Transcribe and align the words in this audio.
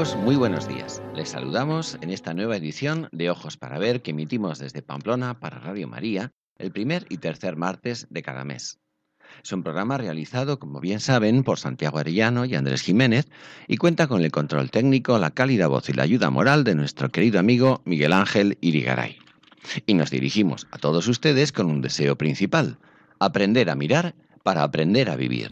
Amigos, 0.00 0.24
muy 0.24 0.36
buenos 0.36 0.66
días. 0.66 1.02
Les 1.14 1.28
saludamos 1.28 1.98
en 2.00 2.08
esta 2.08 2.32
nueva 2.32 2.56
edición 2.56 3.10
de 3.12 3.28
Ojos 3.28 3.58
para 3.58 3.78
Ver 3.78 4.00
que 4.00 4.12
emitimos 4.12 4.58
desde 4.58 4.80
Pamplona 4.80 5.38
para 5.38 5.58
Radio 5.58 5.88
María 5.88 6.32
el 6.56 6.72
primer 6.72 7.04
y 7.10 7.18
tercer 7.18 7.56
martes 7.56 8.06
de 8.08 8.22
cada 8.22 8.42
mes. 8.42 8.78
Es 9.44 9.52
un 9.52 9.62
programa 9.62 9.98
realizado, 9.98 10.58
como 10.58 10.80
bien 10.80 11.00
saben, 11.00 11.42
por 11.44 11.58
Santiago 11.58 11.98
Arellano 11.98 12.46
y 12.46 12.54
Andrés 12.54 12.80
Jiménez 12.80 13.26
y 13.68 13.76
cuenta 13.76 14.06
con 14.06 14.22
el 14.22 14.30
control 14.30 14.70
técnico, 14.70 15.18
la 15.18 15.32
cálida 15.32 15.66
voz 15.66 15.90
y 15.90 15.92
la 15.92 16.04
ayuda 16.04 16.30
moral 16.30 16.64
de 16.64 16.76
nuestro 16.76 17.10
querido 17.10 17.38
amigo 17.38 17.82
Miguel 17.84 18.14
Ángel 18.14 18.56
Irigaray. 18.62 19.18
Y 19.84 19.92
nos 19.92 20.10
dirigimos 20.10 20.66
a 20.70 20.78
todos 20.78 21.08
ustedes 21.08 21.52
con 21.52 21.66
un 21.66 21.82
deseo 21.82 22.16
principal, 22.16 22.78
aprender 23.18 23.68
a 23.68 23.74
mirar 23.74 24.14
para 24.44 24.62
aprender 24.62 25.10
a 25.10 25.16
vivir. 25.16 25.50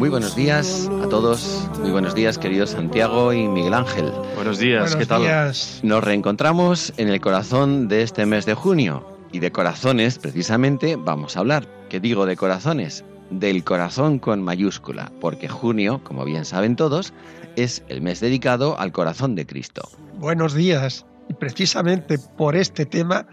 Muy 0.00 0.08
buenos 0.08 0.34
días 0.34 0.88
a 1.04 1.10
todos, 1.10 1.68
muy 1.78 1.90
buenos 1.90 2.14
días 2.14 2.38
queridos 2.38 2.70
Santiago 2.70 3.34
y 3.34 3.46
Miguel 3.46 3.74
Ángel. 3.74 4.10
Buenos 4.34 4.58
días, 4.58 4.96
¿qué 4.96 5.04
tal? 5.04 5.20
Días. 5.20 5.80
Nos 5.82 6.02
reencontramos 6.02 6.94
en 6.96 7.10
el 7.10 7.20
corazón 7.20 7.86
de 7.86 8.00
este 8.00 8.24
mes 8.24 8.46
de 8.46 8.54
junio 8.54 9.06
y 9.30 9.40
de 9.40 9.52
corazones 9.52 10.18
precisamente 10.18 10.96
vamos 10.96 11.36
a 11.36 11.40
hablar. 11.40 11.68
¿Qué 11.90 12.00
digo 12.00 12.24
de 12.24 12.34
corazones? 12.34 13.04
Del 13.28 13.62
corazón 13.62 14.18
con 14.18 14.42
mayúscula, 14.42 15.12
porque 15.20 15.48
junio, 15.48 16.00
como 16.02 16.24
bien 16.24 16.46
saben 16.46 16.76
todos, 16.76 17.12
es 17.56 17.84
el 17.88 18.00
mes 18.00 18.20
dedicado 18.20 18.80
al 18.80 18.92
corazón 18.92 19.34
de 19.34 19.44
Cristo. 19.44 19.86
Buenos 20.14 20.54
días. 20.54 21.04
Y 21.28 21.34
precisamente 21.34 22.18
por 22.38 22.56
este 22.56 22.86
tema, 22.86 23.26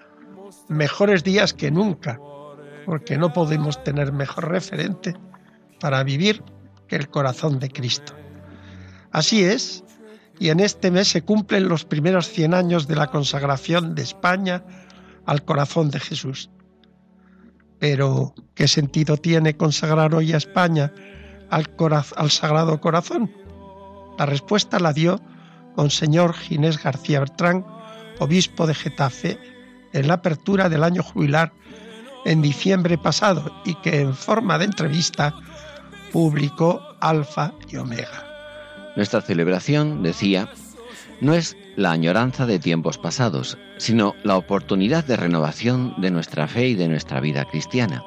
mejores 0.68 1.24
días 1.24 1.54
que 1.54 1.72
nunca, 1.72 2.20
porque 2.86 3.18
no 3.18 3.32
podemos 3.32 3.82
tener 3.86 4.12
mejor 4.12 4.50
referente 4.50 5.14
para 5.80 6.04
vivir 6.04 6.44
que 6.88 6.96
el 6.96 7.10
corazón 7.10 7.60
de 7.60 7.70
Cristo. 7.70 8.14
Así 9.12 9.44
es, 9.44 9.84
y 10.40 10.50
en 10.50 10.60
este 10.60 10.92
mes 10.92 11.08
se 11.08 11.24
cumplen 11.24 11.68
los 11.68 11.86
primeros 11.86 12.30
100 12.30 12.54
años 12.54 12.88
de 12.88 12.96
la 12.96 13.08
consagración 13.08 13.96
de 13.96 14.04
España 14.04 14.64
al 15.26 15.44
corazón 15.44 15.90
de 15.90 16.00
Jesús. 16.00 16.50
Pero, 17.80 18.34
¿qué 18.56 18.68
sentido 18.68 19.18
tiene 19.18 19.56
consagrar 19.56 20.16
hoy 20.16 20.34
a 20.34 20.38
España 20.38 20.92
al, 21.50 21.70
al 22.16 22.32
Sagrado 22.32 22.80
Corazón? 22.82 23.32
La 24.18 24.26
respuesta 24.26 24.80
la 24.80 24.94
dio 24.94 25.22
Monseñor 25.76 26.34
Ginés 26.34 26.82
García 26.82 27.20
Bertrán, 27.20 27.66
obispo 28.20 28.66
de 28.66 28.74
Getafe, 28.74 29.38
en 29.94 30.08
la 30.08 30.16
apertura 30.16 30.70
del 30.70 30.84
año 30.84 31.04
jubilar 31.04 31.54
en 32.26 32.42
diciembre 32.42 32.98
pasado 32.98 33.52
y 33.64 33.76
que 33.76 34.02
en 34.02 34.14
forma 34.14 34.58
de 34.58 34.66
entrevista 34.66 35.34
publicó 36.12 36.82
Alfa 37.00 37.54
y 37.70 37.78
Omega. 37.78 38.26
Nuestra 38.96 39.22
celebración, 39.22 40.04
decía, 40.04 40.50
no 41.22 41.34
es 41.34 41.56
la 41.76 41.92
añoranza 41.92 42.46
de 42.46 42.60
tiempos 42.60 42.98
pasados, 42.98 43.58
sino 43.78 44.16
la 44.24 44.38
oportunidad 44.38 45.04
de 45.04 45.18
renovación 45.18 45.94
de 45.98 46.12
nuestra 46.12 46.48
fe 46.48 46.70
y 46.70 46.76
de 46.76 46.88
nuestra 46.88 47.20
vida 47.20 47.46
cristiana. 47.46 48.04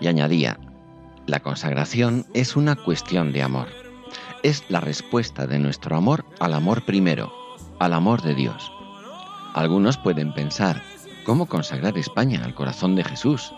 Y 0.00 0.08
añadía, 0.08 0.58
la 1.26 1.40
consagración 1.40 2.26
es 2.34 2.56
una 2.56 2.74
cuestión 2.74 3.32
de 3.32 3.42
amor. 3.42 3.68
Es 4.42 4.64
la 4.68 4.80
respuesta 4.80 5.46
de 5.46 5.58
nuestro 5.58 5.96
amor 5.96 6.24
al 6.40 6.54
amor 6.54 6.84
primero, 6.84 7.32
al 7.78 7.92
amor 7.92 8.22
de 8.22 8.34
Dios. 8.34 8.72
Algunos 9.54 9.98
pueden 9.98 10.32
pensar, 10.32 10.82
¿cómo 11.24 11.46
consagrar 11.46 11.98
España 11.98 12.44
al 12.44 12.54
corazón 12.54 12.96
de 12.96 13.04
Jesús? 13.04 13.52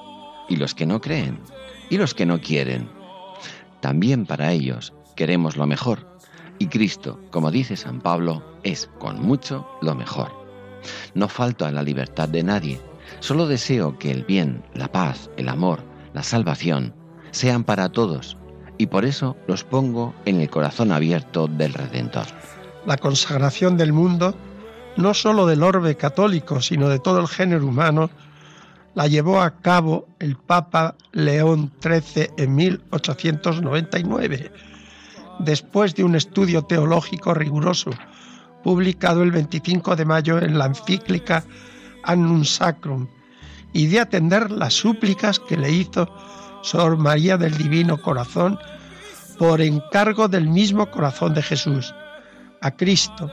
Y 0.49 0.57
los 0.57 0.75
que 0.75 0.87
no 0.87 1.01
creen, 1.01 1.39
y 1.91 1.97
los 1.97 2.15
que 2.15 2.27
no 2.27 2.41
quieren. 2.41 3.00
También 3.81 4.27
para 4.27 4.53
ellos 4.53 4.93
queremos 5.17 5.57
lo 5.57 5.67
mejor, 5.67 6.07
y 6.59 6.67
Cristo, 6.67 7.19
como 7.31 7.51
dice 7.51 7.77
San 7.77 8.01
Pablo, 8.01 8.43
es 8.63 8.91
con 8.99 9.21
mucho 9.23 9.67
lo 9.81 9.95
mejor. 9.95 10.31
No 11.15 11.29
falto 11.29 11.65
a 11.65 11.73
la 11.73 11.83
libertad 11.83 12.29
de 12.29 12.43
nadie, 12.43 12.81
solo 13.21 13.47
deseo 13.47 13.99
que 13.99 14.11
el 14.11 14.25
bien, 14.25 14.63
la 14.75 14.93
paz, 14.93 15.31
el 15.37 15.49
amor, 15.49 15.83
la 16.13 16.23
salvación 16.23 16.95
sean 17.31 17.65
para 17.65 17.89
todos, 17.89 18.37
y 18.77 18.87
por 18.87 19.05
eso 19.05 19.37
los 19.47 19.65
pongo 19.65 20.15
en 20.25 20.41
el 20.41 20.51
corazón 20.51 20.93
abierto 20.93 21.49
del 21.49 21.73
Redentor. 21.73 22.27
La 22.87 22.97
consagración 22.97 23.77
del 23.77 23.93
mundo, 23.93 24.35
no 24.97 25.15
sólo 25.15 25.47
del 25.47 25.63
orbe 25.63 25.97
católico, 25.97 26.61
sino 26.61 26.89
de 26.89 26.99
todo 26.99 27.21
el 27.21 27.29
género 27.29 27.67
humano, 27.67 28.11
la 28.95 29.07
llevó 29.07 29.41
a 29.41 29.61
cabo 29.61 30.09
el 30.19 30.37
Papa 30.37 30.97
León 31.13 31.73
XIII 31.83 32.31
en 32.37 32.55
1899, 32.55 34.53
después 35.39 35.95
de 35.95 36.05
un 36.05 36.17
estudio 36.17 36.63
teológico 36.63 37.35
riguroso, 37.35 37.91
publicado 38.63 39.23
el 39.23 39.31
25 39.31 39.97
de 39.97 40.05
mayo 40.05 40.39
en 40.39 40.59
la 40.59 40.67
encíclica 40.67 41.45
Annum 42.03 42.45
Sacrum, 42.45 43.09
y 43.73 43.87
de 43.87 44.01
atender 44.01 44.51
las 44.51 44.75
súplicas 44.75 45.39
que 45.39 45.57
le 45.57 45.71
hizo 45.71 46.13
Sor 46.63 46.97
María 46.97 47.37
del 47.37 47.57
Divino 47.57 48.01
Corazón 48.01 48.59
por 49.39 49.61
encargo 49.61 50.29
del 50.29 50.49
mismo 50.49 50.91
corazón 50.91 51.33
de 51.33 51.43
Jesús, 51.43 51.95
a 52.61 52.73
Cristo, 52.73 53.31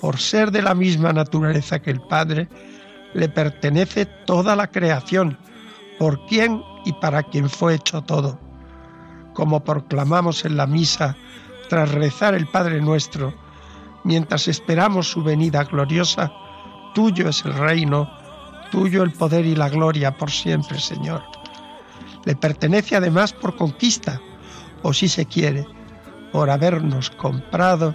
por 0.00 0.18
ser 0.18 0.50
de 0.50 0.60
la 0.60 0.74
misma 0.74 1.12
naturaleza 1.12 1.80
que 1.80 1.90
el 1.90 2.00
Padre, 2.02 2.48
le 3.16 3.30
pertenece 3.30 4.04
toda 4.04 4.54
la 4.54 4.66
creación, 4.66 5.38
por 5.98 6.26
quien 6.26 6.62
y 6.84 6.92
para 6.92 7.22
quien 7.22 7.48
fue 7.48 7.74
hecho 7.74 8.02
todo. 8.02 8.38
Como 9.32 9.64
proclamamos 9.64 10.44
en 10.44 10.58
la 10.58 10.66
misa 10.66 11.16
tras 11.70 11.92
rezar 11.92 12.34
el 12.34 12.46
Padre 12.46 12.80
nuestro, 12.82 13.34
mientras 14.04 14.48
esperamos 14.48 15.10
su 15.10 15.22
venida 15.22 15.64
gloriosa, 15.64 16.30
tuyo 16.94 17.30
es 17.30 17.42
el 17.46 17.54
reino, 17.54 18.10
tuyo 18.70 19.02
el 19.02 19.12
poder 19.12 19.46
y 19.46 19.56
la 19.56 19.70
gloria 19.70 20.16
por 20.18 20.30
siempre, 20.30 20.78
Señor. 20.78 21.22
Le 22.26 22.36
pertenece 22.36 22.96
además 22.96 23.32
por 23.32 23.56
conquista, 23.56 24.20
o 24.82 24.92
si 24.92 25.08
se 25.08 25.24
quiere, 25.24 25.66
por 26.32 26.50
habernos 26.50 27.08
comprado 27.10 27.94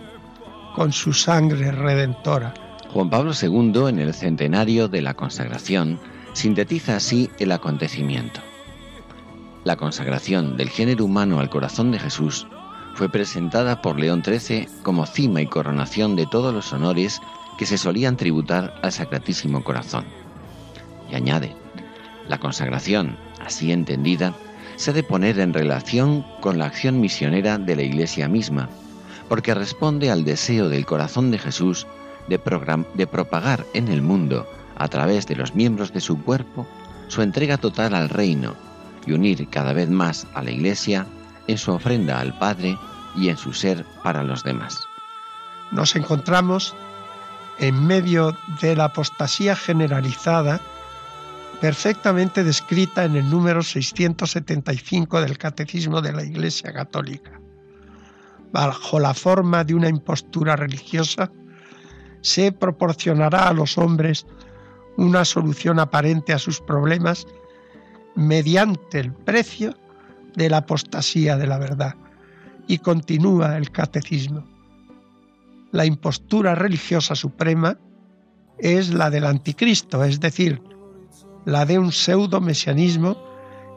con 0.76 0.92
su 0.92 1.14
sangre 1.14 1.72
redentora. 1.72 2.56
Juan 2.94 3.10
Pablo 3.10 3.32
II, 3.32 3.88
en 3.88 4.00
el 4.00 4.14
centenario 4.14 4.90
de 4.90 5.02
la 5.02 5.14
consagración, 5.14 5.98
sintetiza 6.34 6.98
así 6.98 7.30
el 7.40 7.54
acontecimiento. 7.54 8.42
La 9.64 9.78
consagración 9.78 10.58
del 10.58 10.70
género 10.70 11.06
humano 11.06 11.40
al 11.40 11.50
corazón 11.50 11.92
de 11.92 12.00
Jesús 12.00 12.48
fue 12.96 13.08
presentada 13.08 13.82
por 13.82 13.98
León 13.98 14.24
XIII 14.26 14.68
como 14.84 15.06
cima 15.06 15.42
y 15.42 15.48
coronación 15.48 16.18
de 16.18 16.26
todos 16.26 16.54
los 16.54 16.74
honores 16.74 17.22
que 17.58 17.66
se 17.66 17.78
solían 17.78 18.18
tributar 18.18 18.76
al 18.82 18.92
Sacratísimo 18.92 19.64
Corazón. 19.64 20.04
Y 21.10 21.16
añade, 21.16 21.56
la 22.28 22.40
consagración, 22.40 23.16
así 23.40 23.72
entendida, 23.72 24.34
se 24.76 24.92
ha 24.92 24.94
de 24.94 25.04
poner 25.04 25.40
en 25.40 25.54
relación 25.54 26.26
con 26.42 26.60
la 26.60 26.66
acción 26.66 27.00
misionera 27.00 27.58
de 27.58 27.78
la 27.78 27.84
Iglesia 27.84 28.28
misma, 28.28 28.68
porque 29.30 29.54
responde 29.54 30.12
al 30.12 30.26
deseo 30.26 30.68
del 30.68 30.86
corazón 30.86 31.32
de 31.32 31.38
Jesús 31.38 31.88
de, 32.38 32.86
de 32.96 33.08
propagar 33.08 33.66
en 33.74 33.88
el 33.88 34.02
mundo, 34.02 34.48
a 34.78 34.88
través 34.88 35.28
de 35.28 35.36
los 35.36 35.54
miembros 35.54 35.94
de 35.94 36.02
su 36.02 36.22
cuerpo, 36.24 36.68
su 37.08 37.22
entrega 37.22 37.58
total 37.58 37.94
al 37.94 38.10
reino 38.10 38.56
y 39.06 39.14
unir 39.14 39.48
cada 39.50 39.74
vez 39.74 39.90
más 39.90 40.26
a 40.34 40.42
la 40.42 40.52
Iglesia 40.52 41.06
en 41.48 41.58
su 41.58 41.72
ofrenda 41.72 42.20
al 42.20 42.38
Padre 42.38 42.78
y 43.16 43.30
en 43.30 43.38
su 43.38 43.54
ser 43.54 43.86
para 44.04 44.24
los 44.24 44.44
demás. 44.44 44.80
Nos 45.72 45.96
encontramos 45.96 46.76
en 47.60 47.86
medio 47.86 48.36
de 48.62 48.76
la 48.76 48.86
apostasía 48.86 49.56
generalizada 49.56 50.60
perfectamente 51.62 52.44
descrita 52.44 53.06
en 53.06 53.16
el 53.16 53.30
número 53.30 53.62
675 53.62 55.22
del 55.22 55.38
Catecismo 55.38 56.02
de 56.02 56.12
la 56.12 56.24
Iglesia 56.24 56.74
Católica. 56.74 57.40
Bajo 58.52 59.00
la 59.00 59.14
forma 59.14 59.64
de 59.64 59.76
una 59.76 59.88
impostura 59.88 60.56
religiosa, 60.56 61.32
se 62.22 62.52
proporcionará 62.52 63.50
a 63.50 63.54
los 63.54 63.78
hombres 63.78 64.26
una 64.98 65.26
solución 65.26 65.80
aparente 65.80 66.34
a 66.34 66.40
sus 66.40 66.62
problemas 66.62 67.26
mediante 68.16 69.00
el 69.00 69.14
precio 69.14 69.76
de 70.36 70.50
la 70.50 70.58
apostasía 70.58 71.38
de 71.38 71.48
la 71.48 71.58
verdad. 71.58 71.96
Y 72.68 72.78
continúa 72.78 73.58
el 73.58 73.72
catecismo. 73.72 74.46
La 75.72 75.86
impostura 75.86 76.56
religiosa 76.56 77.16
suprema 77.16 77.78
es 78.60 78.94
la 78.94 79.10
del 79.10 79.26
anticristo, 79.26 80.04
es 80.04 80.20
decir, 80.20 80.62
la 81.46 81.66
de 81.66 81.80
un 81.80 81.92
pseudo 81.92 82.40
mesianismo 82.40 83.18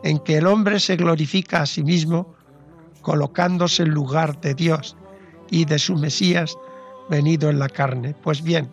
en 0.03 0.19
que 0.19 0.37
el 0.37 0.47
hombre 0.47 0.81
se 0.81 0.97
glorifica 0.97 1.63
a 1.63 1.67
sí 1.67 1.83
mismo 1.83 2.35
colocándose 3.01 3.85
en 3.85 3.91
lugar 3.91 4.41
de 4.41 4.55
Dios 4.55 4.97
y 5.51 5.65
de 5.65 5.79
su 5.79 5.97
Mesías 5.97 6.57
venido 7.09 7.51
en 7.51 7.59
la 7.59 7.69
carne. 7.69 8.15
Pues 8.23 8.43
bien, 8.43 8.71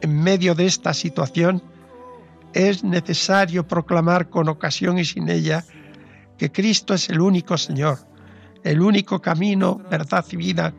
en 0.00 0.22
medio 0.22 0.54
de 0.54 0.66
esta 0.66 0.94
situación 0.94 1.62
es 2.54 2.84
necesario 2.84 3.66
proclamar 3.66 4.30
con 4.30 4.48
ocasión 4.48 4.98
y 4.98 5.04
sin 5.04 5.28
ella 5.28 5.64
que 6.36 6.50
Cristo 6.52 6.94
es 6.94 7.08
el 7.10 7.20
único 7.20 7.58
Señor, 7.58 7.98
el 8.64 8.80
único 8.80 9.20
camino, 9.20 9.80
verdad 9.90 10.24
y 10.30 10.36
vida 10.36 10.72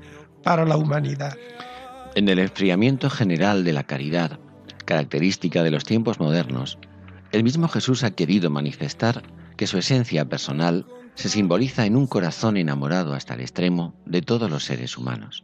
para 0.44 0.66
la 0.66 0.78
humanidad. 0.78 1.36
En 2.16 2.28
el 2.30 2.40
enfriamiento 2.40 3.10
general 3.10 3.63
de 3.63 3.74
la 3.74 3.84
caridad, 3.84 4.40
característica 4.86 5.63
de 5.63 5.72
los 5.72 5.84
tiempos 5.84 6.19
modernos, 6.19 6.80
el 7.31 7.44
mismo 7.44 7.68
Jesús 7.68 8.04
ha 8.04 8.12
querido 8.12 8.50
manifestar 8.50 9.22
que 9.56 9.68
su 9.68 9.78
esencia 9.78 10.25
personal 10.25 10.86
se 11.13 11.30
simboliza 11.30 11.86
en 11.86 11.96
un 11.96 12.07
corazón 12.07 12.57
enamorado 12.57 13.13
hasta 13.13 13.34
el 13.36 13.42
extremo 13.42 13.94
de 14.06 14.22
todos 14.22 14.50
los 14.50 14.63
seres 14.63 14.98
humanos. 14.98 15.44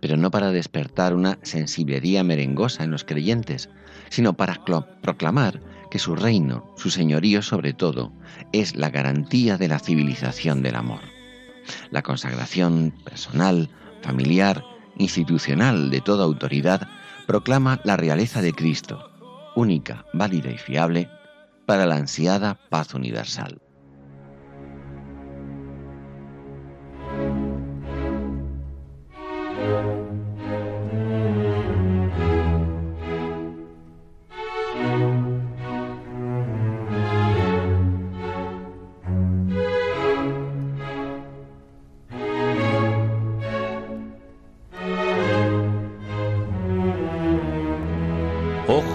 Pero 0.00 0.16
no 0.16 0.30
para 0.30 0.50
despertar 0.50 1.14
una 1.14 1.38
sensiblería 1.42 2.24
merengosa 2.24 2.84
en 2.84 2.90
los 2.90 3.04
creyentes, 3.04 3.68
sino 4.08 4.34
para 4.34 4.64
proclamar 5.02 5.60
que 5.90 5.98
su 5.98 6.16
reino, 6.16 6.72
su 6.76 6.90
señorío 6.90 7.42
sobre 7.42 7.72
todo, 7.72 8.12
es 8.52 8.76
la 8.76 8.90
garantía 8.90 9.56
de 9.58 9.68
la 9.68 9.78
civilización 9.78 10.62
del 10.62 10.76
amor. 10.76 11.00
La 11.90 12.02
consagración 12.02 12.92
personal, 13.04 13.70
familiar, 14.02 14.64
institucional 14.98 15.90
de 15.90 16.00
toda 16.00 16.24
autoridad 16.24 16.88
proclama 17.26 17.80
la 17.84 17.96
realeza 17.96 18.42
de 18.42 18.52
Cristo, 18.52 19.10
única, 19.56 20.04
válida 20.12 20.50
y 20.50 20.58
fiable 20.58 21.08
para 21.66 21.86
la 21.86 21.96
ansiada 21.96 22.58
paz 22.68 22.94
universal. 22.94 23.60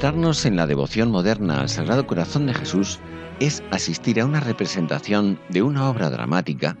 Adentrarnos 0.00 0.46
en 0.46 0.56
la 0.56 0.66
devoción 0.66 1.10
moderna 1.10 1.60
al 1.60 1.68
Sagrado 1.68 2.06
Corazón 2.06 2.46
de 2.46 2.54
Jesús 2.54 3.00
es 3.38 3.62
asistir 3.70 4.18
a 4.18 4.24
una 4.24 4.40
representación 4.40 5.38
de 5.50 5.60
una 5.60 5.90
obra 5.90 6.08
dramática 6.08 6.78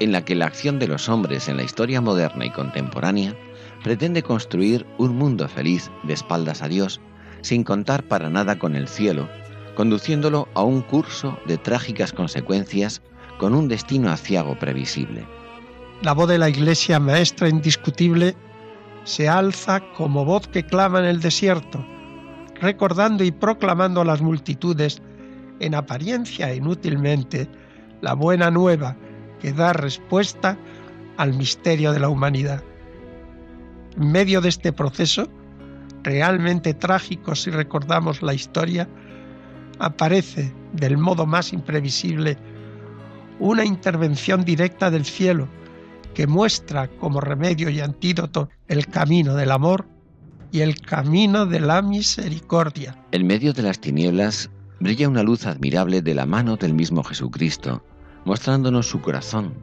en 0.00 0.12
la 0.12 0.22
que 0.22 0.34
la 0.34 0.44
acción 0.44 0.78
de 0.78 0.86
los 0.86 1.08
hombres 1.08 1.48
en 1.48 1.56
la 1.56 1.62
historia 1.62 2.02
moderna 2.02 2.44
y 2.44 2.50
contemporánea 2.50 3.34
pretende 3.82 4.22
construir 4.22 4.84
un 4.98 5.16
mundo 5.16 5.48
feliz 5.48 5.90
de 6.02 6.12
espaldas 6.12 6.60
a 6.60 6.68
Dios, 6.68 7.00
sin 7.40 7.64
contar 7.64 8.02
para 8.02 8.28
nada 8.28 8.58
con 8.58 8.76
el 8.76 8.86
cielo, 8.86 9.30
conduciéndolo 9.74 10.46
a 10.52 10.62
un 10.62 10.82
curso 10.82 11.38
de 11.46 11.56
trágicas 11.56 12.12
consecuencias 12.12 13.00
con 13.38 13.54
un 13.54 13.68
destino 13.68 14.10
aciago 14.10 14.58
previsible. 14.58 15.26
La 16.02 16.12
voz 16.12 16.28
de 16.28 16.36
la 16.36 16.50
Iglesia, 16.50 17.00
maestra 17.00 17.48
indiscutible, 17.48 18.36
se 19.04 19.26
alza 19.26 19.80
como 19.94 20.26
voz 20.26 20.48
que 20.48 20.66
clama 20.66 20.98
en 20.98 21.06
el 21.06 21.22
desierto, 21.22 21.82
recordando 22.60 23.24
y 23.24 23.30
proclamando 23.30 24.00
a 24.00 24.04
las 24.04 24.20
multitudes, 24.20 25.00
en 25.60 25.74
apariencia 25.74 26.54
inútilmente, 26.54 27.48
la 28.00 28.14
buena 28.14 28.50
nueva 28.50 28.96
que 29.40 29.52
da 29.52 29.72
respuesta 29.72 30.56
al 31.16 31.34
misterio 31.34 31.92
de 31.92 32.00
la 32.00 32.08
humanidad. 32.08 32.62
En 33.96 34.12
medio 34.12 34.40
de 34.40 34.48
este 34.48 34.72
proceso, 34.72 35.28
realmente 36.02 36.74
trágico 36.74 37.34
si 37.34 37.50
recordamos 37.50 38.22
la 38.22 38.34
historia, 38.34 38.88
aparece 39.78 40.52
del 40.72 40.96
modo 40.96 41.26
más 41.26 41.52
imprevisible 41.52 42.36
una 43.40 43.64
intervención 43.64 44.44
directa 44.44 44.90
del 44.90 45.04
cielo 45.04 45.48
que 46.14 46.26
muestra 46.26 46.88
como 46.88 47.20
remedio 47.20 47.68
y 47.68 47.80
antídoto 47.80 48.48
el 48.66 48.86
camino 48.86 49.34
del 49.34 49.52
amor 49.52 49.86
y 50.50 50.60
el 50.60 50.80
camino 50.80 51.46
de 51.46 51.60
la 51.60 51.82
misericordia. 51.82 52.96
En 53.12 53.26
medio 53.26 53.52
de 53.52 53.62
las 53.62 53.80
tinieblas 53.80 54.50
brilla 54.80 55.08
una 55.08 55.22
luz 55.22 55.46
admirable 55.46 56.02
de 56.02 56.14
la 56.14 56.26
mano 56.26 56.56
del 56.56 56.74
mismo 56.74 57.02
Jesucristo, 57.02 57.84
mostrándonos 58.24 58.86
su 58.86 59.00
corazón, 59.00 59.54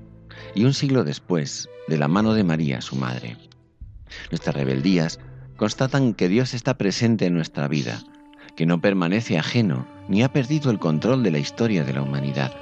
y 0.54 0.66
un 0.66 0.74
siglo 0.74 1.04
después, 1.04 1.70
de 1.88 1.98
la 1.98 2.08
mano 2.08 2.34
de 2.34 2.44
María, 2.44 2.82
su 2.82 2.96
madre. 2.96 3.38
Nuestras 4.32 4.56
rebeldías 4.56 5.20
constatan 5.58 6.14
que 6.14 6.30
Dios 6.30 6.54
está 6.54 6.78
presente 6.78 7.26
en 7.26 7.34
nuestra 7.34 7.68
vida, 7.68 8.04
que 8.56 8.66
no 8.66 8.82
permanece 8.82 9.38
ajeno 9.38 9.88
ni 10.08 10.24
ha 10.24 10.32
perdido 10.32 10.72
el 10.72 10.80
control 10.80 11.24
de 11.24 11.32
la 11.32 11.40
historia 11.40 11.84
de 11.84 11.94
la 11.94 12.02
humanidad. 12.02 12.54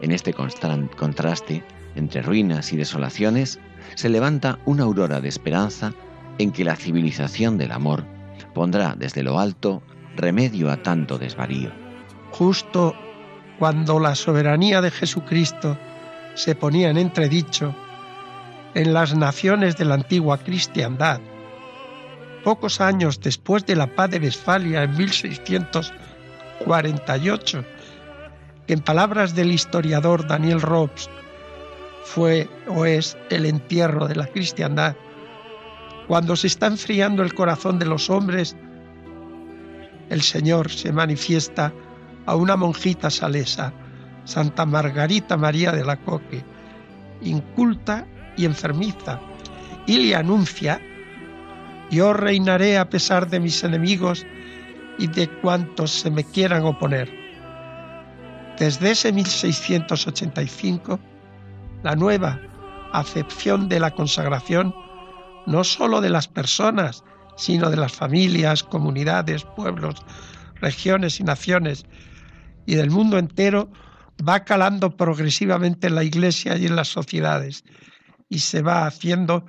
En 0.00 0.12
este 0.12 0.34
contraste 0.34 1.64
entre 1.94 2.22
ruinas 2.22 2.72
y 2.72 2.76
desolaciones 2.76 3.58
se 3.94 4.08
levanta 4.08 4.58
una 4.64 4.84
aurora 4.84 5.20
de 5.20 5.28
esperanza 5.28 5.94
en 6.42 6.52
que 6.52 6.64
la 6.64 6.76
civilización 6.76 7.58
del 7.58 7.72
amor 7.72 8.06
pondrá 8.54 8.94
desde 8.96 9.22
lo 9.22 9.38
alto 9.38 9.82
remedio 10.16 10.70
a 10.70 10.78
tanto 10.78 11.18
desvarío. 11.18 11.70
Justo 12.32 12.94
cuando 13.58 14.00
la 14.00 14.14
soberanía 14.14 14.80
de 14.80 14.90
Jesucristo 14.90 15.76
se 16.34 16.54
ponía 16.54 16.88
en 16.88 16.96
entredicho 16.96 17.74
en 18.74 18.94
las 18.94 19.14
naciones 19.14 19.76
de 19.76 19.84
la 19.84 19.92
antigua 19.94 20.38
cristiandad, 20.38 21.20
pocos 22.42 22.80
años 22.80 23.20
después 23.20 23.66
de 23.66 23.76
la 23.76 23.94
paz 23.94 24.08
de 24.10 24.18
Westfalia 24.18 24.84
en 24.84 24.96
1648, 24.96 27.64
que 28.66 28.72
en 28.72 28.80
palabras 28.80 29.34
del 29.34 29.52
historiador 29.52 30.26
Daniel 30.26 30.62
Robs 30.62 31.10
fue 32.04 32.48
o 32.66 32.86
es 32.86 33.18
el 33.28 33.44
entierro 33.44 34.08
de 34.08 34.16
la 34.16 34.26
cristiandad, 34.26 34.96
cuando 36.10 36.34
se 36.34 36.48
está 36.48 36.66
enfriando 36.66 37.22
el 37.22 37.34
corazón 37.34 37.78
de 37.78 37.86
los 37.86 38.10
hombres, 38.10 38.56
el 40.08 40.22
Señor 40.22 40.68
se 40.68 40.90
manifiesta 40.90 41.72
a 42.26 42.34
una 42.34 42.56
monjita 42.56 43.10
salesa, 43.10 43.72
Santa 44.24 44.66
Margarita 44.66 45.36
María 45.36 45.70
de 45.70 45.84
la 45.84 45.98
Coque, 45.98 46.42
inculta 47.22 48.08
y 48.36 48.44
enfermiza, 48.44 49.20
y 49.86 49.98
le 49.98 50.16
anuncia, 50.16 50.80
yo 51.92 52.12
reinaré 52.12 52.76
a 52.76 52.90
pesar 52.90 53.30
de 53.30 53.38
mis 53.38 53.62
enemigos 53.62 54.26
y 54.98 55.06
de 55.06 55.28
cuantos 55.28 55.92
se 55.92 56.10
me 56.10 56.24
quieran 56.24 56.64
oponer. 56.64 57.08
Desde 58.58 58.90
ese 58.90 59.12
1685, 59.12 60.98
la 61.84 61.94
nueva 61.94 62.40
acepción 62.92 63.68
de 63.68 63.78
la 63.78 63.92
consagración, 63.92 64.74
no 65.46 65.64
sólo 65.64 66.00
de 66.00 66.10
las 66.10 66.28
personas, 66.28 67.04
sino 67.36 67.70
de 67.70 67.76
las 67.76 67.92
familias, 67.92 68.62
comunidades, 68.62 69.44
pueblos, 69.44 69.96
regiones 70.60 71.20
y 71.20 71.24
naciones, 71.24 71.84
y 72.66 72.74
del 72.74 72.90
mundo 72.90 73.18
entero, 73.18 73.70
va 74.26 74.44
calando 74.44 74.96
progresivamente 74.96 75.86
en 75.86 75.94
la 75.94 76.04
Iglesia 76.04 76.56
y 76.56 76.66
en 76.66 76.76
las 76.76 76.88
sociedades, 76.88 77.64
y 78.28 78.40
se 78.40 78.62
va 78.62 78.86
haciendo 78.86 79.46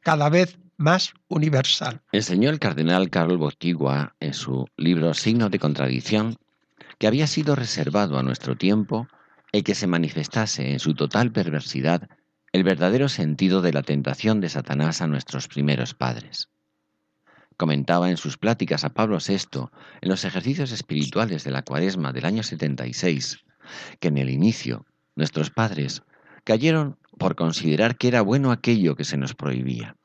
cada 0.00 0.28
vez 0.28 0.58
más 0.76 1.12
universal. 1.28 2.00
El 2.12 2.58
cardenal 2.58 3.10
Carlos 3.10 3.38
Bostigua 3.38 4.14
en 4.20 4.34
su 4.34 4.66
libro 4.76 5.14
Signos 5.14 5.50
de 5.50 5.58
Contradicción 5.58 6.36
que 6.98 7.06
había 7.06 7.26
sido 7.26 7.54
reservado 7.54 8.18
a 8.18 8.22
nuestro 8.22 8.56
tiempo 8.56 9.06
el 9.52 9.64
que 9.64 9.74
se 9.74 9.86
manifestase 9.86 10.72
en 10.72 10.78
su 10.78 10.94
total 10.94 11.30
perversidad 11.30 12.08
el 12.52 12.64
verdadero 12.64 13.08
sentido 13.08 13.62
de 13.62 13.72
la 13.72 13.82
tentación 13.82 14.40
de 14.40 14.50
Satanás 14.50 15.00
a 15.00 15.06
nuestros 15.06 15.48
primeros 15.48 15.94
padres. 15.94 16.50
Comentaba 17.56 18.10
en 18.10 18.16
sus 18.16 18.36
pláticas 18.36 18.84
a 18.84 18.90
Pablo 18.90 19.18
VI 19.26 19.68
en 20.00 20.08
los 20.08 20.24
ejercicios 20.24 20.72
espirituales 20.72 21.44
de 21.44 21.50
la 21.50 21.62
cuaresma 21.62 22.12
del 22.12 22.26
año 22.26 22.42
76 22.42 23.44
que 24.00 24.08
en 24.08 24.18
el 24.18 24.30
inicio 24.30 24.86
nuestros 25.16 25.50
padres 25.50 26.02
cayeron 26.44 26.98
por 27.18 27.36
considerar 27.36 27.96
que 27.96 28.08
era 28.08 28.22
bueno 28.22 28.50
aquello 28.50 28.96
que 28.96 29.04
se 29.04 29.16
nos 29.16 29.34
prohibía, 29.34 29.96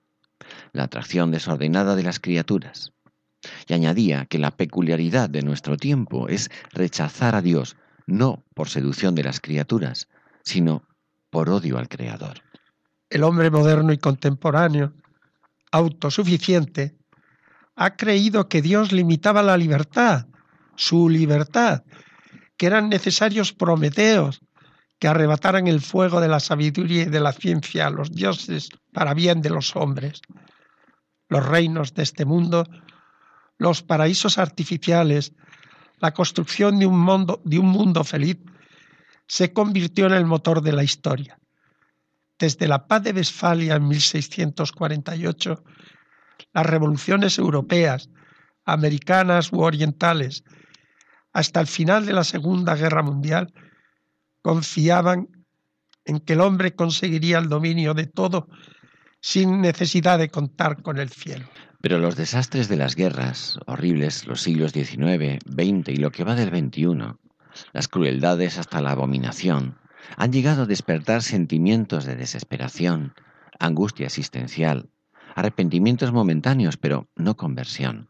la 0.72 0.84
atracción 0.84 1.32
desordenada 1.32 1.96
de 1.96 2.04
las 2.04 2.20
criaturas, 2.20 2.94
y 3.68 3.74
añadía 3.74 4.26
que 4.26 4.40
la 4.40 4.52
peculiaridad 4.52 5.30
de 5.30 5.42
nuestro 5.42 5.78
tiempo 5.78 6.28
es 6.28 6.50
rechazar 6.72 7.36
a 7.36 7.42
Dios 7.42 7.76
no 8.06 8.44
por 8.54 8.70
seducción 8.70 9.16
de 9.16 9.24
las 9.24 9.40
criaturas, 9.40 10.08
sino 10.44 10.87
por 11.30 11.50
odio 11.50 11.78
al 11.78 11.90
Creador. 11.90 12.42
El 13.10 13.24
hombre 13.24 13.50
moderno 13.50 13.94
y 13.94 13.98
contemporáneo, 13.98 14.94
autosuficiente, 15.72 16.98
ha 17.76 17.96
creído 17.96 18.50
que 18.50 18.62
Dios 18.62 18.92
limitaba 18.92 19.44
la 19.44 19.58
libertad, 19.58 20.28
su 20.76 21.10
libertad, 21.10 21.84
que 22.58 22.66
eran 22.66 22.90
necesarios 22.90 23.54
prometeos 23.54 24.42
que 25.00 25.08
arrebataran 25.08 25.68
el 25.68 25.82
fuego 25.82 26.20
de 26.20 26.28
la 26.28 26.40
sabiduría 26.40 27.04
y 27.04 27.06
de 27.06 27.20
la 27.20 27.32
ciencia 27.32 27.88
a 27.88 27.92
los 27.92 28.12
dioses 28.12 28.70
para 28.92 29.14
bien 29.14 29.42
de 29.42 29.52
los 29.52 29.76
hombres. 29.76 30.22
Los 31.30 31.46
reinos 31.46 31.94
de 31.94 32.04
este 32.04 32.26
mundo, 32.26 32.66
los 33.58 33.84
paraísos 33.84 34.38
artificiales, 34.38 35.34
la 36.00 36.14
construcción 36.14 36.80
de 36.80 36.88
un 36.88 37.00
mundo, 37.00 37.42
de 37.46 37.60
un 37.60 37.68
mundo 37.68 38.04
feliz, 38.04 38.38
se 39.28 39.54
convirtió 39.54 40.08
en 40.08 40.14
el 40.14 40.26
motor 40.26 40.62
de 40.62 40.72
la 40.72 40.84
historia. 40.84 41.40
Desde 42.40 42.68
la 42.68 42.88
paz 42.88 43.04
de 43.04 43.12
Westfalia 43.12 43.76
en 43.76 43.88
1648, 43.88 45.64
las 46.54 46.66
revoluciones 46.66 47.38
europeas, 47.38 48.10
americanas 48.66 49.52
u 49.52 49.62
orientales, 49.62 50.44
hasta 51.34 51.60
el 51.60 51.68
final 51.68 52.06
de 52.06 52.14
la 52.14 52.24
Segunda 52.24 52.76
Guerra 52.76 53.04
Mundial, 53.04 53.54
confiaban 54.42 55.28
en 56.06 56.20
que 56.20 56.34
el 56.34 56.42
hombre 56.42 56.74
conseguiría 56.74 57.38
el 57.38 57.50
dominio 57.50 57.94
de 57.94 58.08
todo 58.08 58.48
sin 59.20 59.62
necesidad 59.62 60.20
de 60.20 60.30
contar 60.30 60.82
con 60.82 60.98
el 61.00 61.10
cielo. 61.10 61.46
Pero 61.82 62.00
los 62.00 62.16
desastres 62.16 62.70
de 62.70 62.78
las 62.78 62.96
guerras, 62.96 63.60
horribles 63.66 64.26
los 64.26 64.42
siglos 64.42 64.72
XIX, 64.72 65.40
XX 65.46 65.90
y 65.90 65.98
lo 65.98 66.12
que 66.12 66.24
va 66.24 66.36
del 66.36 66.50
XXI, 66.50 67.18
las 67.74 67.88
crueldades 67.88 68.58
hasta 68.58 68.82
la 68.82 68.92
abominación, 68.92 69.78
han 70.16 70.32
llegado 70.32 70.64
a 70.64 70.66
despertar 70.68 71.22
sentimientos 71.24 72.06
de 72.06 72.16
desesperación, 72.16 73.14
angustia 73.60 74.06
existencial, 74.06 74.90
arrepentimientos 75.36 76.12
momentáneos, 76.12 76.78
pero 76.78 77.10
no 77.16 77.36
conversión. 77.36 78.10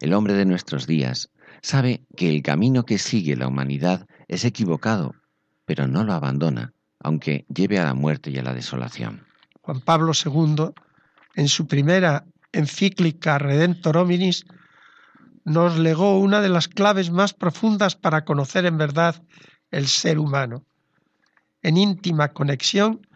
El 0.00 0.14
hombre 0.14 0.34
de 0.34 0.46
nuestros 0.46 0.86
días 0.86 1.30
sabe 1.60 2.06
que 2.16 2.30
el 2.30 2.42
camino 2.42 2.84
que 2.84 2.98
sigue 2.98 3.36
la 3.36 3.48
humanidad 3.48 4.06
es 4.28 4.44
equivocado, 4.44 5.14
pero 5.64 5.86
no 5.86 6.04
lo 6.04 6.12
abandona, 6.14 6.72
aunque 7.00 7.44
lleve 7.54 7.78
a 7.78 7.84
la 7.84 7.94
muerte 7.94 8.30
y 8.30 8.38
a 8.38 8.42
la 8.42 8.54
desolación. 8.54 9.26
Juan 9.60 9.80
Pablo 9.80 10.12
II, 10.12 10.70
en 11.34 11.48
su 11.48 11.66
primera 11.66 12.24
encíclica 12.52 13.38
Redentor 13.38 13.98
Hominis, 13.98 14.46
nos 15.48 15.78
legó 15.78 16.18
una 16.18 16.40
de 16.40 16.50
las 16.50 16.68
claves 16.68 17.10
más 17.10 17.32
profundas 17.32 17.96
para 17.96 18.24
conocer 18.24 18.66
en 18.66 18.76
verdad 18.76 19.22
el 19.70 19.88
ser 19.88 20.18
humano, 20.18 20.64
en 21.62 21.76
íntima 21.76 22.32
conexión 22.32 23.06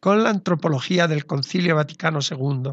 con 0.00 0.24
la 0.24 0.30
antropología 0.30 1.06
del 1.06 1.26
Concilio 1.26 1.76
Vaticano 1.76 2.20
II. 2.28 2.72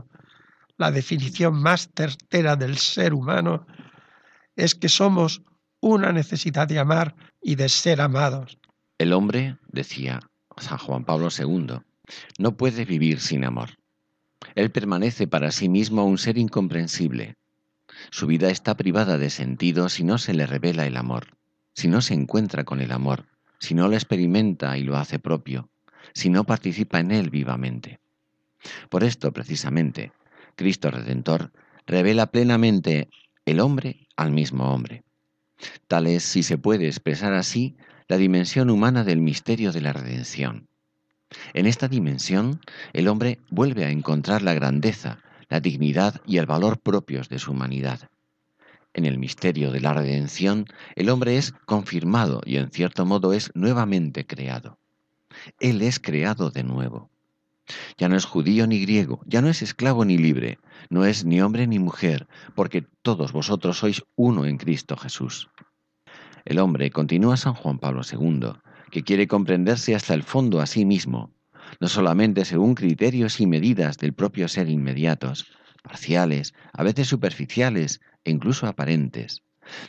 La 0.77 0.91
definición 0.91 1.61
más 1.61 1.89
certera 1.95 2.55
del 2.55 2.77
ser 2.77 3.13
humano 3.13 3.67
es 4.55 4.73
que 4.73 4.89
somos 4.89 5.41
una 5.81 6.11
necesidad 6.13 6.67
de 6.67 6.79
amar 6.79 7.15
y 7.41 7.55
de 7.55 7.69
ser 7.69 7.99
amados. 7.99 8.57
El 8.97 9.13
hombre, 9.13 9.57
decía 9.67 10.21
San 10.57 10.77
Juan 10.77 11.03
Pablo 11.03 11.27
II, 11.37 11.79
no 12.39 12.55
puede 12.55 12.85
vivir 12.85 13.19
sin 13.19 13.43
amor. 13.43 13.71
Él 14.55 14.71
permanece 14.71 15.27
para 15.27 15.51
sí 15.51 15.67
mismo 15.67 16.05
un 16.05 16.17
ser 16.17 16.37
incomprensible, 16.37 17.35
su 18.11 18.27
vida 18.27 18.49
está 18.49 18.75
privada 18.75 19.17
de 19.17 19.29
sentido 19.29 19.89
si 19.89 20.03
no 20.03 20.17
se 20.17 20.33
le 20.33 20.45
revela 20.45 20.85
el 20.85 20.97
amor, 20.97 21.37
si 21.73 21.87
no 21.87 22.01
se 22.01 22.13
encuentra 22.13 22.63
con 22.63 22.81
el 22.81 22.91
amor, 22.91 23.25
si 23.59 23.73
no 23.73 23.87
lo 23.87 23.95
experimenta 23.95 24.77
y 24.77 24.83
lo 24.83 24.97
hace 24.97 25.19
propio, 25.19 25.69
si 26.13 26.29
no 26.29 26.43
participa 26.43 26.99
en 26.99 27.11
él 27.11 27.29
vivamente. 27.29 27.99
Por 28.89 29.03
esto, 29.03 29.31
precisamente, 29.31 30.11
Cristo 30.55 30.91
Redentor 30.91 31.51
revela 31.85 32.27
plenamente 32.27 33.09
el 33.45 33.59
hombre 33.59 34.07
al 34.15 34.31
mismo 34.31 34.73
hombre. 34.73 35.03
Tal 35.87 36.07
es, 36.07 36.23
si 36.23 36.43
se 36.43 36.57
puede 36.57 36.87
expresar 36.87 37.33
así, 37.33 37.77
la 38.07 38.17
dimensión 38.17 38.69
humana 38.69 39.03
del 39.03 39.21
misterio 39.21 39.71
de 39.71 39.81
la 39.81 39.93
redención. 39.93 40.67
En 41.53 41.65
esta 41.65 41.87
dimensión, 41.87 42.61
el 42.93 43.07
hombre 43.07 43.39
vuelve 43.49 43.85
a 43.85 43.91
encontrar 43.91 44.41
la 44.41 44.53
grandeza, 44.53 45.19
la 45.49 45.59
dignidad 45.59 46.21
y 46.25 46.37
el 46.37 46.45
valor 46.45 46.79
propios 46.79 47.29
de 47.29 47.39
su 47.39 47.51
humanidad. 47.51 48.09
En 48.93 49.05
el 49.05 49.19
misterio 49.19 49.71
de 49.71 49.79
la 49.79 49.93
redención, 49.93 50.65
el 50.95 51.09
hombre 51.09 51.37
es 51.37 51.53
confirmado 51.65 52.41
y 52.45 52.57
en 52.57 52.71
cierto 52.71 53.05
modo 53.05 53.33
es 53.33 53.51
nuevamente 53.53 54.25
creado. 54.25 54.79
Él 55.59 55.81
es 55.81 55.99
creado 55.99 56.49
de 56.49 56.63
nuevo. 56.63 57.09
Ya 57.97 58.09
no 58.09 58.15
es 58.15 58.25
judío 58.25 58.65
ni 58.65 58.79
griego, 58.79 59.21
ya 59.25 59.41
no 59.41 59.49
es 59.49 59.61
esclavo 59.61 60.05
ni 60.05 60.17
libre, 60.17 60.57
no 60.89 61.05
es 61.05 61.25
ni 61.25 61.41
hombre 61.41 61.67
ni 61.67 61.79
mujer, 61.79 62.27
porque 62.55 62.85
todos 63.01 63.33
vosotros 63.33 63.77
sois 63.77 64.03
uno 64.15 64.45
en 64.45 64.57
Cristo 64.57 64.95
Jesús. 64.95 65.49
El 66.45 66.59
hombre, 66.59 66.89
continúa 66.91 67.35
San 67.35 67.53
Juan 67.53 67.77
Pablo 67.77 68.01
II, 68.09 68.53
que 68.89 69.03
quiere 69.03 69.27
comprenderse 69.27 69.95
hasta 69.95 70.13
el 70.13 70.23
fondo 70.23 70.61
a 70.61 70.65
sí 70.65 70.85
mismo, 70.85 71.31
no 71.79 71.87
solamente 71.87 72.45
según 72.45 72.75
criterios 72.75 73.39
y 73.39 73.47
medidas 73.47 73.97
del 73.97 74.13
propio 74.13 74.47
ser 74.47 74.69
inmediatos, 74.69 75.47
parciales, 75.83 76.53
a 76.73 76.83
veces 76.83 77.07
superficiales 77.07 78.01
e 78.23 78.31
incluso 78.31 78.67
aparentes. 78.67 79.43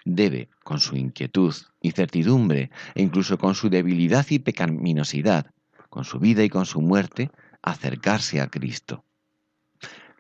Debe, 0.05 0.49
con 0.65 0.81
su 0.81 0.97
inquietud, 0.97 1.55
incertidumbre 1.81 2.71
e 2.95 3.03
incluso 3.03 3.39
con 3.39 3.55
su 3.55 3.69
debilidad 3.69 4.27
y 4.31 4.39
pecaminosidad, 4.39 5.47
con 5.89 6.05
su 6.05 6.19
vida 6.19 6.43
y 6.45 6.49
con 6.49 6.67
su 6.67 6.81
muerte, 6.81 7.31
acercarse 7.63 8.41
a 8.41 8.49
Cristo. 8.49 9.05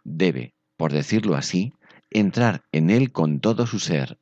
Debe, 0.04 0.54
por 0.76 0.92
decirlo 0.92 1.37
así, 1.37 1.75
entrar 2.10 2.62
en 2.72 2.90
Él 2.90 3.12
con 3.12 3.40
todo 3.40 3.66
su 3.66 3.78
ser. 3.78 4.18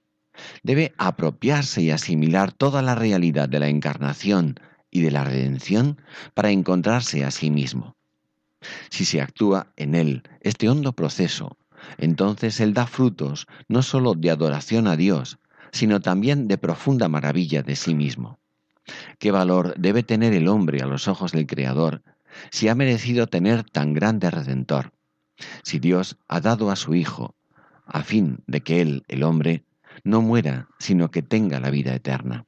Debe 0.63 0.95
apropiarse 0.99 1.83
y 1.83 1.91
asimilar 1.91 2.53
toda 2.53 2.83
la 2.83 2.95
realidad 2.95 3.49
de 3.49 3.61
la 3.61 3.69
encarnación 3.69 4.59
y 4.97 5.03
de 5.03 5.11
la 5.11 5.25
redención 5.25 6.01
para 6.35 6.51
encontrarse 6.51 7.25
a 7.25 7.31
sí 7.31 7.51
mismo. 7.51 7.97
Si 8.89 9.05
se 9.05 9.21
actúa 9.21 9.73
en 9.77 9.95
él 9.95 10.23
este 10.41 10.69
hondo 10.69 10.93
proceso, 10.93 11.57
entonces 11.99 12.61
él 12.61 12.73
da 12.73 12.87
frutos 12.87 13.47
no 13.69 13.83
sólo 13.83 14.15
de 14.15 14.31
adoración 14.31 14.87
a 14.89 14.97
Dios, 14.97 15.39
sino 15.71 16.01
también 16.01 16.49
de 16.49 16.57
profunda 16.57 17.09
maravilla 17.09 17.63
de 17.63 17.77
sí 17.77 17.95
mismo. 17.95 18.39
¿Qué 19.19 19.31
valor 19.31 19.75
debe 19.77 20.03
tener 20.03 20.33
el 20.33 20.49
hombre 20.49 20.81
a 20.81 20.87
los 20.87 21.09
ojos 21.09 21.33
del 21.33 21.47
Creador 21.47 22.03
si 22.51 22.69
ha 22.69 22.75
merecido 22.75 23.27
tener 23.27 23.65
tan 23.65 23.93
grande 23.93 24.31
redentor? 24.31 24.93
Si 25.63 25.79
Dios 25.79 26.17
ha 26.29 26.41
dado 26.41 26.71
a 26.71 26.77
su 26.77 26.95
Hijo, 26.95 27.35
a 27.85 28.03
fin 28.03 28.43
de 28.47 28.63
que 28.63 28.81
él, 28.81 29.05
el 29.09 29.23
hombre, 29.23 29.65
no 30.05 30.23
muera, 30.23 30.69
sino 30.79 31.11
que 31.11 31.23
tenga 31.23 31.61
la 31.61 31.71
vida 31.71 31.95
eterna. 31.95 32.47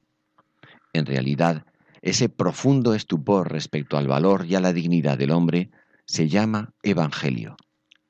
En 0.93 1.05
realidad, 1.05 1.65
ese 2.01 2.29
profundo 2.29 2.93
estupor 2.93 3.51
respecto 3.51 3.97
al 3.97 4.07
valor 4.07 4.45
y 4.45 4.55
a 4.55 4.59
la 4.59 4.73
dignidad 4.73 5.17
del 5.17 5.31
hombre 5.31 5.69
se 6.05 6.27
llama 6.27 6.73
Evangelio, 6.81 7.57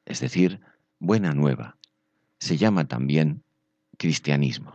es 0.06 0.20
decir, 0.20 0.62
buena 1.00 1.34
nueva. 1.34 1.78
Se 2.40 2.58
llama 2.58 2.88
también 2.88 3.44
cristianismo. 3.98 4.74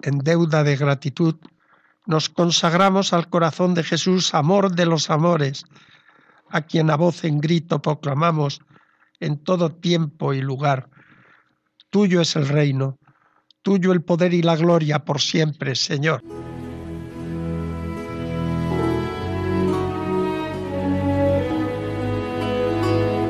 En 0.00 0.18
deuda 0.18 0.64
de 0.64 0.76
gratitud, 0.76 1.36
nos 2.06 2.28
consagramos 2.28 3.12
al 3.12 3.28
corazón 3.28 3.74
de 3.74 3.84
Jesús, 3.84 4.34
amor 4.34 4.74
de 4.74 4.86
los 4.86 5.10
amores, 5.10 5.64
a 6.48 6.62
quien 6.62 6.90
a 6.90 6.96
voz 6.96 7.24
en 7.24 7.40
grito 7.40 7.80
proclamamos 7.80 8.60
en 9.20 9.38
todo 9.38 9.70
tiempo 9.70 10.34
y 10.34 10.40
lugar. 10.40 10.88
Tuyo 11.90 12.20
es 12.20 12.34
el 12.34 12.48
reino, 12.48 12.98
tuyo 13.62 13.92
el 13.92 14.02
poder 14.02 14.34
y 14.34 14.42
la 14.42 14.56
gloria 14.56 15.04
por 15.04 15.20
siempre, 15.20 15.76
Señor. 15.76 16.22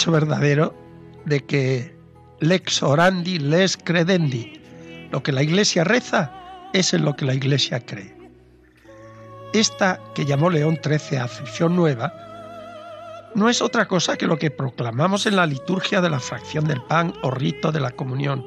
¿Sabéis 0.00 0.14
el 0.14 0.20
dicho 0.20 0.26
verdadero 0.26 0.74
de 1.26 1.40
que 1.44 1.94
lex 2.40 2.82
orandi, 2.82 3.38
les 3.38 3.76
credendi? 3.76 4.58
Lo 5.10 5.22
que 5.22 5.30
la 5.30 5.42
iglesia 5.42 5.84
reza 5.84 6.32
es 6.72 6.94
en 6.94 7.04
lo 7.04 7.14
que 7.16 7.26
la 7.26 7.34
iglesia 7.34 7.84
cree. 7.84 8.16
Esta 9.52 10.00
que 10.14 10.24
llamó 10.24 10.48
León 10.48 10.78
XIII 10.82 11.18
aflicción 11.18 11.76
nueva 11.76 12.14
no 13.34 13.50
es 13.50 13.60
otra 13.60 13.86
cosa 13.86 14.16
que 14.16 14.26
lo 14.26 14.38
que 14.38 14.50
proclamamos 14.50 15.26
en 15.26 15.36
la 15.36 15.44
liturgia 15.44 16.00
de 16.00 16.08
la 16.08 16.20
fracción 16.20 16.64
del 16.64 16.80
pan 16.82 17.12
o 17.22 17.30
rito 17.30 17.70
de 17.70 17.80
la 17.80 17.90
comunión. 17.90 18.42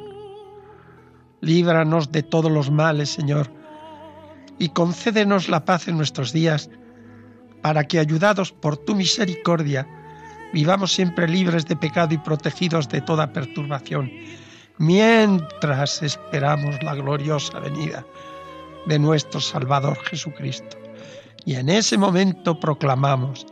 Líbranos 1.42 2.12
de 2.12 2.24
todos 2.24 2.52
los 2.52 2.72
males, 2.72 3.10
Señor, 3.10 3.52
y 4.58 4.70
concédenos 4.70 5.50
la 5.50 5.66
paz 5.66 5.88
en 5.88 5.98
nuestros 5.98 6.34
días, 6.34 6.72
para 7.62 7.84
que, 7.84 8.00
ayudados 8.00 8.52
por 8.52 8.76
tu 8.76 8.96
misericordia, 8.96 9.88
vivamos 10.54 10.94
siempre 10.94 11.28
libres 11.28 11.66
de 11.66 11.76
pecado 11.76 12.14
y 12.14 12.18
protegidos 12.20 12.88
de 12.88 13.02
toda 13.02 13.34
perturbación, 13.34 14.10
mientras 14.78 16.02
esperamos 16.04 16.82
la 16.84 16.94
gloriosa 16.94 17.60
venida 17.60 18.06
de 18.86 19.00
nuestro 19.00 19.42
Salvador 19.42 19.98
Jesucristo. 20.06 20.78
Y 21.44 21.56
en 21.56 21.70
ese 21.70 21.98
momento 21.98 22.60
proclamamos, 22.60 23.46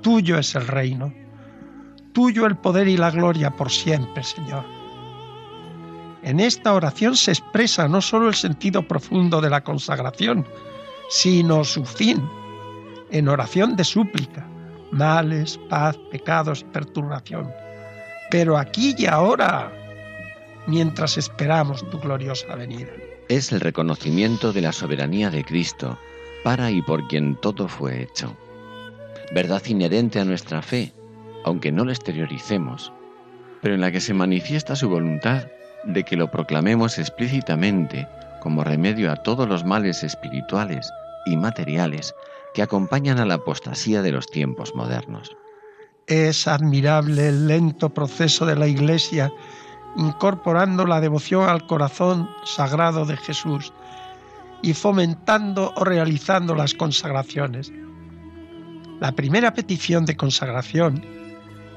tuyo 0.00 0.38
es 0.38 0.54
el 0.54 0.66
reino, 0.66 1.12
tuyo 2.12 2.46
el 2.46 2.56
poder 2.56 2.88
y 2.88 2.96
la 2.96 3.10
gloria 3.10 3.50
por 3.50 3.70
siempre, 3.70 4.24
Señor. 4.24 4.64
En 6.22 6.40
esta 6.40 6.74
oración 6.74 7.16
se 7.16 7.32
expresa 7.32 7.86
no 7.86 8.00
solo 8.00 8.28
el 8.28 8.34
sentido 8.34 8.86
profundo 8.86 9.40
de 9.40 9.50
la 9.50 9.62
consagración, 9.62 10.46
sino 11.08 11.64
su 11.64 11.84
fin, 11.84 12.22
en 13.10 13.28
oración 13.28 13.76
de 13.76 13.84
súplica 13.84 14.49
males, 14.90 15.58
paz, 15.68 15.96
pecados, 16.10 16.64
perturbación. 16.64 17.52
Pero 18.30 18.56
aquí 18.56 18.94
y 18.96 19.06
ahora, 19.06 19.72
mientras 20.66 21.16
esperamos 21.16 21.88
tu 21.90 21.98
gloriosa 21.98 22.54
venida. 22.54 22.90
Es 23.28 23.52
el 23.52 23.60
reconocimiento 23.60 24.52
de 24.52 24.62
la 24.62 24.72
soberanía 24.72 25.30
de 25.30 25.44
Cristo, 25.44 25.98
para 26.42 26.70
y 26.70 26.82
por 26.82 27.06
quien 27.08 27.36
todo 27.36 27.68
fue 27.68 28.02
hecho. 28.02 28.36
Verdad 29.32 29.62
inherente 29.66 30.18
a 30.18 30.24
nuestra 30.24 30.62
fe, 30.62 30.92
aunque 31.44 31.70
no 31.70 31.84
la 31.84 31.92
exterioricemos, 31.92 32.92
pero 33.62 33.74
en 33.74 33.80
la 33.80 33.92
que 33.92 34.00
se 34.00 34.14
manifiesta 34.14 34.74
su 34.74 34.88
voluntad 34.88 35.46
de 35.84 36.04
que 36.04 36.16
lo 36.16 36.30
proclamemos 36.30 36.98
explícitamente 36.98 38.08
como 38.40 38.64
remedio 38.64 39.12
a 39.12 39.16
todos 39.16 39.48
los 39.48 39.64
males 39.64 40.02
espirituales 40.02 40.90
y 41.26 41.36
materiales 41.36 42.14
que 42.54 42.62
acompañan 42.62 43.18
a 43.18 43.26
la 43.26 43.34
apostasía 43.34 44.02
de 44.02 44.12
los 44.12 44.26
tiempos 44.26 44.74
modernos. 44.74 45.36
Es 46.06 46.48
admirable 46.48 47.28
el 47.28 47.46
lento 47.46 47.90
proceso 47.90 48.46
de 48.46 48.56
la 48.56 48.66
Iglesia 48.66 49.32
incorporando 49.96 50.86
la 50.86 51.00
devoción 51.00 51.48
al 51.48 51.66
corazón 51.66 52.28
sagrado 52.44 53.04
de 53.04 53.16
Jesús 53.16 53.72
y 54.62 54.74
fomentando 54.74 55.72
o 55.76 55.84
realizando 55.84 56.54
las 56.54 56.74
consagraciones. 56.74 57.72
La 59.00 59.12
primera 59.12 59.54
petición 59.54 60.04
de 60.04 60.16
consagración 60.16 61.04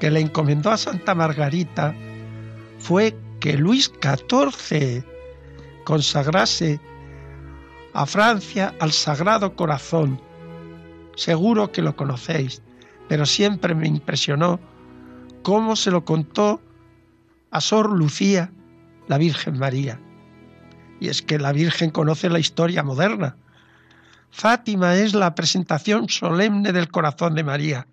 que 0.00 0.10
le 0.10 0.20
encomendó 0.20 0.70
a 0.70 0.76
Santa 0.76 1.14
Margarita 1.14 1.94
fue 2.78 3.16
que 3.40 3.56
Luis 3.56 3.90
XIV 4.02 5.04
consagrase 5.84 6.80
a 7.94 8.06
Francia 8.06 8.74
al 8.80 8.92
Sagrado 8.92 9.54
Corazón 9.54 10.20
Seguro 11.16 11.70
que 11.70 11.82
lo 11.82 11.96
conocéis, 11.96 12.62
pero 13.08 13.26
siempre 13.26 13.74
me 13.74 13.86
impresionó 13.86 14.60
cómo 15.42 15.76
se 15.76 15.90
lo 15.90 16.04
contó 16.04 16.60
a 17.50 17.60
Sor 17.60 17.92
Lucía, 17.92 18.52
la 19.06 19.18
Virgen 19.18 19.58
María. 19.58 20.00
Y 21.00 21.08
es 21.08 21.22
que 21.22 21.38
la 21.38 21.52
Virgen 21.52 21.90
conoce 21.90 22.28
la 22.30 22.38
historia 22.38 22.82
moderna. 22.82 23.36
Fátima 24.30 24.96
es 24.96 25.14
la 25.14 25.34
presentación 25.34 26.08
solemne 26.08 26.72
del 26.72 26.90
corazón 26.90 27.34
de 27.34 27.44
María, 27.44 27.86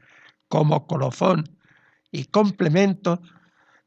como 0.47 0.87
colofón 0.87 1.57
y 2.11 2.25
complemento 2.25 3.21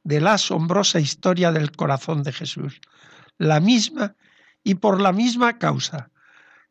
de 0.05 0.21
la 0.21 0.35
asombrosa 0.35 1.01
historia 1.01 1.51
del 1.51 1.73
corazón 1.73 2.23
de 2.23 2.33
Jesús, 2.33 2.81
la 3.39 3.59
misma 3.59 4.15
y 4.63 4.77
por 4.77 5.01
la 5.01 5.13
misma 5.13 5.59
causa, 5.59 6.11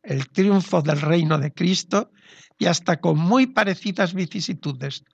el 0.02 0.28
triunfo 0.28 0.82
del 0.82 1.00
reino 1.00 1.38
de 1.38 1.52
Cristo 1.52 2.10
y 2.58 2.66
hasta 2.66 3.00
con 3.00 3.18
muy 3.18 3.46
parecidas 3.46 4.14
vicisitudes, 4.14 5.04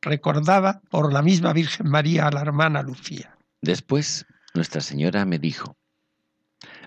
recordaba 0.00 0.80
por 0.90 1.12
la 1.12 1.22
misma 1.22 1.52
Virgen 1.52 1.88
María 1.88 2.26
a 2.26 2.30
la 2.30 2.40
hermana 2.40 2.82
Lucía. 2.82 3.36
Después, 3.62 4.26
Nuestra 4.54 4.80
Señora 4.80 5.24
me 5.24 5.38
dijo, 5.38 5.76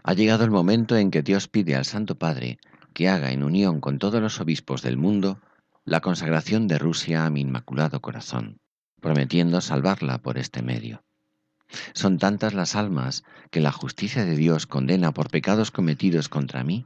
ha 0.04 0.14
llegado 0.14 0.44
el 0.44 0.52
momento 0.52 0.98
en 0.98 1.12
que 1.12 1.22
Dios 1.22 1.48
pide 1.48 1.76
al 1.76 1.86
Santo 1.86 2.16
Padre 2.16 2.60
que 2.94 3.10
haga 3.10 3.32
en 3.32 3.44
unión 3.44 3.80
con 3.80 4.00
todos 4.00 4.22
los 4.22 4.40
obispos 4.40 4.82
del 4.82 4.98
mundo 4.98 5.40
la 5.86 6.02
consagración 6.02 6.68
de 6.68 6.78
Rusia 6.78 7.26
a 7.26 7.30
mi 7.30 7.42
Inmaculado 7.42 8.02
Corazón, 8.02 8.60
prometiendo 9.02 9.62
salvarla 9.62 10.22
por 10.22 10.38
este 10.38 10.62
medio. 10.62 11.04
Son 11.94 12.20
tantas 12.20 12.54
las 12.54 12.76
almas 12.76 13.24
que 13.50 13.60
la 13.60 13.72
justicia 13.72 14.26
de 14.26 14.36
Dios 14.36 14.68
condena 14.68 15.14
por 15.14 15.30
pecados 15.30 15.72
cometidos 15.72 16.30
contra 16.30 16.64
mí, 16.64 16.86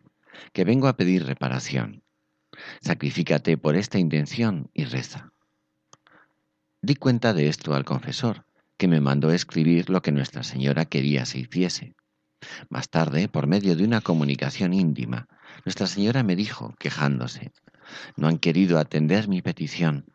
que 0.54 0.64
vengo 0.64 0.88
a 0.88 0.96
pedir 0.96 1.26
reparación. 1.26 2.04
Sacrifícate 2.82 3.58
por 3.58 3.76
esta 3.76 4.00
intención 4.00 4.70
y 4.74 4.86
reza. 4.86 5.32
Di 6.82 6.96
cuenta 6.96 7.34
de 7.34 7.48
esto 7.48 7.74
al 7.74 7.86
confesor, 7.86 8.46
que 8.78 8.88
me 8.88 9.02
mandó 9.02 9.32
escribir 9.32 9.90
lo 9.90 10.02
que 10.02 10.12
Nuestra 10.12 10.44
Señora 10.44 10.86
quería 10.86 11.26
se 11.26 11.40
hiciese. 11.40 11.96
Más 12.70 12.90
tarde, 12.90 13.28
por 13.28 13.48
medio 13.48 13.76
de 13.76 13.84
una 13.84 14.02
comunicación 14.02 14.74
íntima, 14.74 15.28
Nuestra 15.66 15.88
Señora 15.88 16.24
me 16.24 16.36
dijo, 16.36 16.76
quejándose, 16.80 17.52
no 18.16 18.28
han 18.28 18.38
querido 18.38 18.78
atender 18.80 19.28
mi 19.28 19.42
petición. 19.42 20.06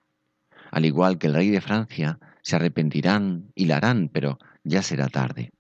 Al 0.70 0.85
igual 0.85 1.18
que 1.18 1.26
el 1.26 1.35
rey 1.35 1.50
de 1.50 1.61
Francia, 1.61 2.18
se 2.42 2.57
arrepentirán 2.57 3.52
y 3.55 3.66
la 3.66 3.76
harán, 3.76 4.09
pero 4.09 4.38
ya 4.64 4.83
será 4.83 5.09
tarde. 5.09 5.52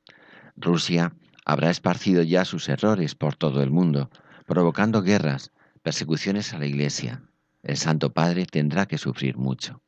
Rusia 0.56 1.14
habrá 1.44 1.70
esparcido 1.70 2.22
ya 2.22 2.44
sus 2.44 2.68
errores 2.68 3.14
por 3.14 3.34
todo 3.34 3.62
el 3.62 3.70
mundo, 3.70 4.10
provocando 4.46 5.02
guerras, 5.02 5.51
persecuciones 5.82 6.52
a 6.54 6.58
la 6.58 6.66
Iglesia, 6.66 7.22
el 7.62 7.76
Santo 7.76 8.12
Padre 8.12 8.46
tendrá 8.46 8.86
que 8.86 8.98
sufrir 8.98 9.36
mucho. 9.36 9.82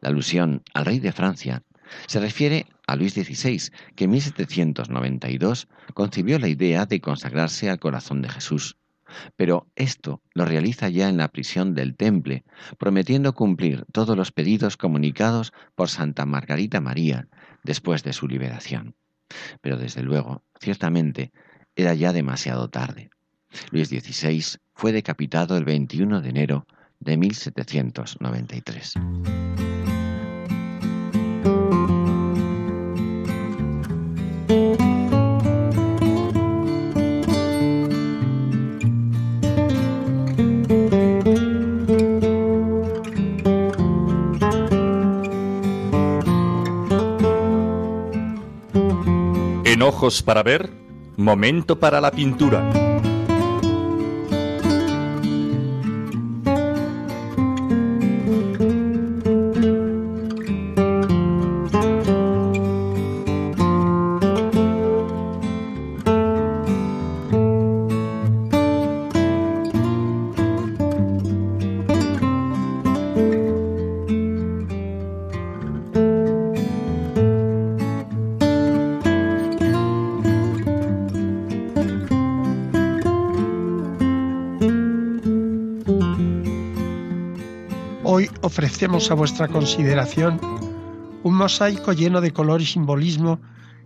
La 0.00 0.10
alusión 0.10 0.62
al 0.74 0.84
rey 0.84 0.98
de 0.98 1.12
Francia 1.12 1.62
se 2.06 2.20
refiere 2.20 2.66
a 2.86 2.96
Luis 2.96 3.14
XVI, 3.14 3.70
que 3.94 4.04
en 4.04 4.10
1792 4.10 5.68
concibió 5.94 6.38
la 6.38 6.48
idea 6.48 6.86
de 6.86 7.00
consagrarse 7.00 7.70
al 7.70 7.78
corazón 7.78 8.22
de 8.22 8.28
Jesús. 8.28 8.76
Pero 9.36 9.68
esto 9.76 10.22
lo 10.34 10.44
realiza 10.44 10.88
ya 10.88 11.08
en 11.08 11.18
la 11.18 11.28
prisión 11.28 11.74
del 11.74 11.94
Temple, 11.94 12.44
prometiendo 12.78 13.32
cumplir 13.32 13.84
todos 13.92 14.16
los 14.16 14.32
pedidos 14.32 14.76
comunicados 14.76 15.52
por 15.74 15.88
Santa 15.88 16.26
Margarita 16.26 16.80
María 16.80 17.28
después 17.62 18.02
de 18.02 18.12
su 18.12 18.26
liberación. 18.26 18.96
Pero 19.60 19.76
desde 19.76 20.02
luego, 20.02 20.42
ciertamente, 20.60 21.32
era 21.76 21.94
ya 21.94 22.12
demasiado 22.12 22.68
tarde. 22.68 23.10
Luis 23.70 23.88
XVI 23.88 24.58
fue 24.74 24.92
decapitado 24.92 25.56
el 25.56 25.64
21 25.64 26.20
de 26.20 26.28
enero 26.28 26.66
de 27.00 27.16
1793. 27.16 28.94
En 49.66 49.82
ojos 49.82 50.22
para 50.22 50.42
ver, 50.42 50.70
momento 51.16 51.80
para 51.80 52.00
la 52.00 52.10
pintura. 52.10 52.83
Ofrecemos 88.74 89.08
a 89.12 89.14
vuestra 89.14 89.46
consideración 89.46 90.40
un 91.22 91.34
mosaico 91.36 91.92
lleno 91.92 92.20
de 92.20 92.32
color 92.32 92.60
y 92.60 92.66
simbolismo 92.66 93.38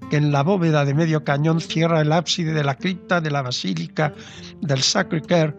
que 0.08 0.16
en 0.16 0.32
la 0.32 0.42
bóveda 0.42 0.86
de 0.86 0.94
medio 0.94 1.24
cañón 1.24 1.60
cierra 1.60 2.00
el 2.00 2.10
ábside 2.10 2.54
de 2.54 2.64
la 2.64 2.74
cripta 2.74 3.20
de 3.20 3.30
la 3.30 3.42
Basílica 3.42 4.14
del 4.62 4.78
Sacré-Cœur 4.78 5.54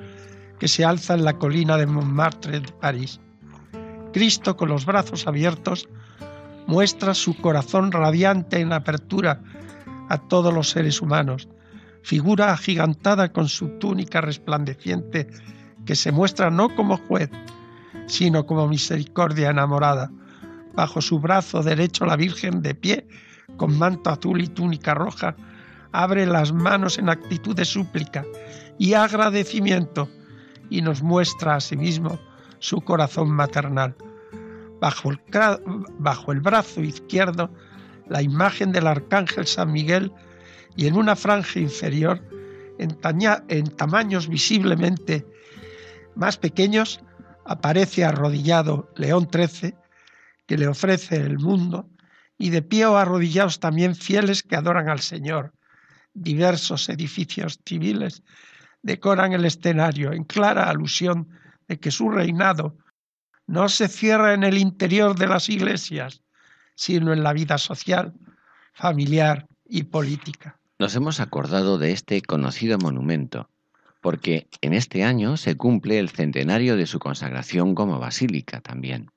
que 0.60 0.68
se 0.68 0.84
alza 0.84 1.14
en 1.14 1.26
la 1.26 1.38
colina 1.38 1.78
de 1.78 1.86
Montmartre 1.86 2.60
de 2.60 2.72
París. 2.82 3.20
Cristo, 4.14 4.58
con 4.58 4.70
los 4.70 4.88
brazos 4.88 5.28
abiertos, 5.28 5.88
muestra 6.66 7.14
su 7.14 7.38
corazón 7.38 7.92
radiante 7.92 8.60
en 8.60 8.74
apertura 8.74 9.44
a 10.10 10.18
todos 10.18 10.52
los 10.52 10.72
seres 10.72 11.04
humanos, 11.04 11.48
figura 12.02 12.52
agigantada 12.52 13.32
con 13.32 13.48
su 13.48 13.78
túnica 13.78 14.22
resplandeciente 14.22 15.28
que 15.86 15.96
se 15.96 16.12
muestra 16.12 16.50
no 16.50 16.76
como 16.76 16.98
juez, 16.98 17.30
sino 18.10 18.46
como 18.46 18.68
misericordia 18.68 19.52
enamorada. 19.52 20.12
Bajo 20.74 21.02
su 21.02 21.20
brazo 21.20 21.64
derecho 21.64 22.06
la 22.06 22.16
Virgen 22.16 22.62
de 22.62 22.76
pie, 22.76 23.08
con 23.58 23.78
manto 23.78 24.10
azul 24.10 24.42
y 24.42 24.48
túnica 24.48 24.94
roja, 24.94 25.36
abre 25.92 26.26
las 26.26 26.52
manos 26.52 26.98
en 26.98 27.10
actitud 27.10 27.56
de 27.56 27.66
súplica 27.66 28.26
y 28.78 28.94
agradecimiento 28.94 30.10
y 30.70 30.82
nos 30.82 31.02
muestra 31.02 31.56
a 31.56 31.60
sí 31.60 31.78
mismo 31.78 32.20
su 32.60 32.82
corazón 32.82 33.30
maternal. 33.30 33.96
Bajo 34.80 35.12
el, 36.32 36.40
brazo 36.40 36.82
izquierdo, 36.82 37.52
la 38.08 38.22
imagen 38.22 38.72
del 38.72 38.88
arcángel 38.88 39.46
San 39.46 39.72
Miguel 39.72 40.12
y 40.76 40.88
en 40.88 40.96
una 40.96 41.16
franja 41.16 41.60
inferior, 41.60 42.22
en 42.78 43.76
tamaños 43.76 44.30
visiblemente 44.30 45.26
más 46.16 46.38
pequeños, 46.38 47.02
aparece 47.50 48.06
arrodillado 48.06 48.94
León 48.96 49.28
XIII, 49.34 49.74
que 50.46 50.56
le 50.56 50.68
ofrece 50.68 51.16
el 51.16 51.40
mundo, 51.40 51.90
y 52.38 52.52
de 52.52 52.62
pie 52.62 52.86
o 52.86 52.96
arrodillados 52.96 53.60
también 53.60 53.96
fieles 53.96 54.44
que 54.44 54.56
adoran 54.56 54.88
al 54.88 55.00
Señor. 55.00 55.52
Diversos 56.14 56.90
edificios 56.90 57.60
civiles 57.66 58.22
decoran 58.84 59.34
el 59.34 59.46
escenario 59.46 60.14
en 60.14 60.26
clara 60.26 60.70
alusión 60.70 61.28
de 61.68 61.80
que 61.80 61.90
su 61.90 62.12
reinado 62.12 62.78
no 63.48 63.68
se 63.68 63.88
cierra 63.88 64.36
en 64.36 64.44
el 64.44 64.60
interior 64.60 65.18
de 65.18 65.28
las 65.28 65.50
iglesias, 65.50 66.22
sino 66.76 67.14
en 67.14 67.24
la 67.24 67.34
vida 67.34 67.58
social, 67.58 68.14
familiar 68.74 69.48
y 69.66 69.84
política. 69.84 70.60
Nos 70.78 70.96
hemos 70.96 71.20
acordado 71.20 71.80
de 71.80 71.94
este 71.94 72.22
conocido 72.22 72.78
monumento 72.78 73.50
porque 74.02 74.48
en 74.62 74.74
este 74.74 75.04
año 75.04 75.38
se 75.38 75.56
cumple 75.56 76.00
el 76.00 76.10
centenario 76.10 76.78
de 76.78 76.86
su 76.86 77.00
consagración 77.00 77.76
como 77.76 78.00
basílica 78.00 78.62
también. 78.62 79.12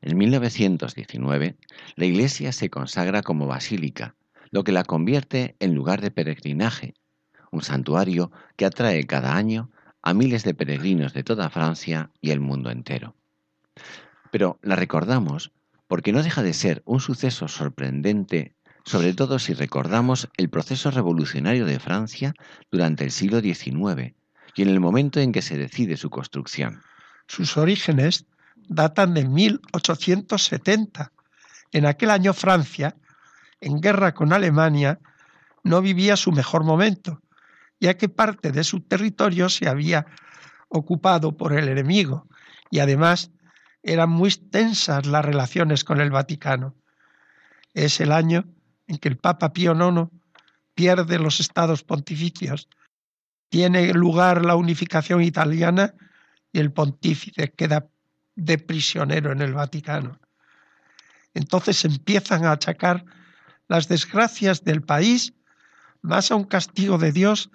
En 0.00 0.16
1919, 0.16 1.56
la 1.96 2.04
iglesia 2.04 2.52
se 2.52 2.70
consagra 2.70 3.22
como 3.22 3.46
basílica, 3.46 4.14
lo 4.50 4.64
que 4.64 4.72
la 4.72 4.84
convierte 4.84 5.56
en 5.60 5.74
lugar 5.74 6.00
de 6.00 6.10
peregrinaje, 6.10 6.94
un 7.50 7.62
santuario 7.62 8.30
que 8.56 8.64
atrae 8.64 9.04
cada 9.04 9.36
año 9.36 9.70
a 10.02 10.14
miles 10.14 10.44
de 10.44 10.54
peregrinos 10.54 11.12
de 11.12 11.22
toda 11.22 11.50
Francia 11.50 12.10
y 12.20 12.30
el 12.30 12.40
mundo 12.40 12.70
entero. 12.70 13.14
Pero 14.30 14.58
la 14.62 14.76
recordamos 14.76 15.52
porque 15.86 16.12
no 16.12 16.22
deja 16.22 16.42
de 16.42 16.52
ser 16.52 16.82
un 16.84 17.00
suceso 17.00 17.48
sorprendente 17.48 18.54
sobre 18.88 19.12
todo 19.12 19.38
si 19.38 19.52
recordamos 19.52 20.30
el 20.38 20.48
proceso 20.48 20.90
revolucionario 20.90 21.66
de 21.66 21.78
Francia 21.78 22.32
durante 22.70 23.04
el 23.04 23.10
siglo 23.10 23.40
XIX 23.40 24.14
y 24.54 24.62
en 24.62 24.68
el 24.70 24.80
momento 24.80 25.20
en 25.20 25.30
que 25.30 25.42
se 25.42 25.58
decide 25.58 25.98
su 25.98 26.08
construcción. 26.08 26.80
Sus 27.26 27.58
orígenes 27.58 28.24
datan 28.66 29.12
de 29.12 29.26
1870. 29.26 31.12
En 31.72 31.84
aquel 31.84 32.10
año 32.10 32.32
Francia, 32.32 32.96
en 33.60 33.82
guerra 33.82 34.14
con 34.14 34.32
Alemania, 34.32 34.98
no 35.64 35.82
vivía 35.82 36.16
su 36.16 36.32
mejor 36.32 36.64
momento, 36.64 37.20
ya 37.78 37.98
que 37.98 38.08
parte 38.08 38.52
de 38.52 38.64
su 38.64 38.80
territorio 38.80 39.50
se 39.50 39.68
había 39.68 40.06
ocupado 40.70 41.36
por 41.36 41.52
el 41.52 41.68
enemigo 41.68 42.26
y 42.70 42.78
además 42.78 43.32
eran 43.82 44.08
muy 44.08 44.30
tensas 44.30 45.04
las 45.04 45.26
relaciones 45.26 45.84
con 45.84 46.00
el 46.00 46.10
Vaticano. 46.10 46.74
Es 47.74 48.00
el 48.00 48.12
año 48.12 48.46
en 48.88 48.98
que 48.98 49.08
el 49.08 49.18
Papa 49.18 49.52
Pío 49.52 49.74
IX 49.74 50.10
pierde 50.74 51.18
los 51.18 51.40
estados 51.40 51.84
pontificios, 51.84 52.68
tiene 53.48 53.92
lugar 53.92 54.44
la 54.44 54.56
unificación 54.56 55.22
italiana 55.22 55.94
y 56.52 56.58
el 56.58 56.72
pontífice 56.72 57.52
queda 57.52 57.88
de 58.34 58.58
prisionero 58.58 59.32
en 59.32 59.42
el 59.42 59.54
Vaticano. 59.54 60.18
Entonces 61.34 61.84
empiezan 61.84 62.44
a 62.44 62.52
achacar 62.52 63.04
las 63.68 63.88
desgracias 63.88 64.64
del 64.64 64.82
país 64.82 65.34
más 66.00 66.30
a 66.30 66.36
un 66.36 66.44
castigo 66.44 66.98
de 66.98 67.12
Dios 67.12 67.50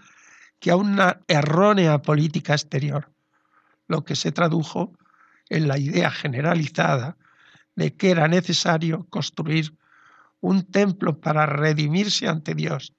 que 0.59 0.71
a 0.71 0.75
una 0.75 1.21
errónea 1.27 2.01
política 2.01 2.53
exterior, 2.53 3.11
lo 3.87 4.03
que 4.05 4.15
se 4.15 4.31
tradujo 4.31 4.93
en 5.49 5.67
la 5.67 5.77
idea 5.77 6.11
generalizada 6.11 7.17
de 7.75 7.95
que 7.95 8.11
era 8.11 8.27
necesario 8.27 9.07
construir 9.09 9.75
un 10.43 10.63
templo 10.63 11.21
para 11.21 11.45
redimirse 11.45 12.27
ante 12.27 12.53
Dios 12.53 12.93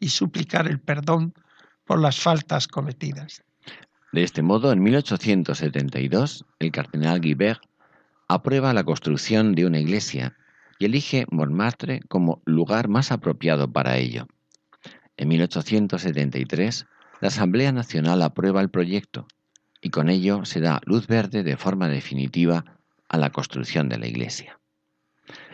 y 0.00 0.08
suplicar 0.08 0.66
el 0.66 0.80
perdón 0.80 1.34
por 1.84 2.00
las 2.00 2.18
faltas 2.18 2.66
cometidas. 2.66 3.44
De 4.10 4.24
este 4.24 4.42
modo, 4.42 4.72
en 4.72 4.82
1872, 4.82 6.44
el 6.58 6.72
cardenal 6.72 7.20
Guibert 7.20 7.62
aprueba 8.26 8.74
la 8.74 8.82
construcción 8.82 9.54
de 9.54 9.66
una 9.66 9.78
iglesia 9.78 10.36
y 10.80 10.86
elige 10.86 11.26
Montmartre 11.30 12.00
como 12.08 12.42
lugar 12.44 12.88
más 12.88 13.12
apropiado 13.12 13.70
para 13.72 13.96
ello. 13.96 14.26
En 15.16 15.28
1873, 15.28 16.86
la 17.20 17.28
Asamblea 17.28 17.70
Nacional 17.70 18.20
aprueba 18.22 18.60
el 18.62 18.68
proyecto 18.68 19.28
y 19.80 19.90
con 19.90 20.08
ello 20.08 20.44
se 20.44 20.60
da 20.60 20.80
luz 20.86 21.06
verde 21.06 21.44
de 21.44 21.56
forma 21.56 21.86
definitiva 21.86 22.64
a 23.08 23.16
la 23.16 23.30
construcción 23.30 23.88
de 23.88 23.98
la 23.98 24.08
iglesia. 24.08 24.59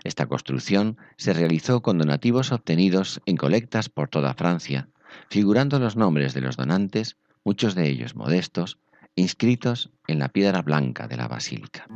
Esta 0.06 0.26
construcción 0.26 0.98
se 1.16 1.32
realizó 1.32 1.82
con 1.82 1.98
donativos 1.98 2.52
obtenidos 2.52 3.20
en 3.26 3.36
colectas 3.36 3.88
por 3.88 4.08
toda 4.08 4.34
Francia, 4.34 4.88
figurando 5.30 5.80
los 5.80 5.96
nombres 5.96 6.32
de 6.32 6.42
los 6.42 6.56
donantes, 6.56 7.16
muchos 7.42 7.74
de 7.74 7.88
ellos 7.88 8.14
modestos, 8.14 8.78
inscritos 9.16 9.90
en 10.06 10.20
la 10.20 10.28
piedra 10.28 10.62
blanca 10.62 11.08
de 11.08 11.16
la 11.16 11.26
basílica. 11.26 11.86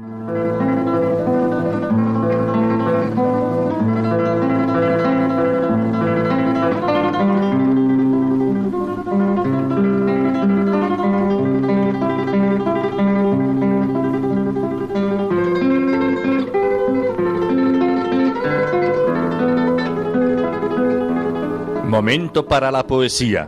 Momento 22.01 22.47
para 22.47 22.71
la 22.71 22.87
poesía. 22.87 23.47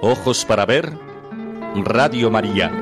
Ojos 0.00 0.44
para 0.44 0.66
ver. 0.66 0.92
Radio 1.84 2.32
María. 2.32 2.72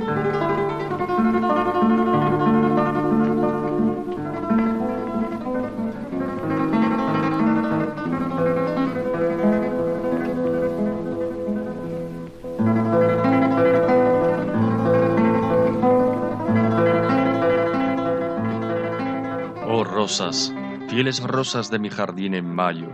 Oh 19.66 19.84
rosas, 19.84 20.54
fieles 20.88 21.22
rosas 21.22 21.70
de 21.70 21.78
mi 21.78 21.90
jardín 21.90 22.32
en 22.32 22.46
mayo, 22.46 22.88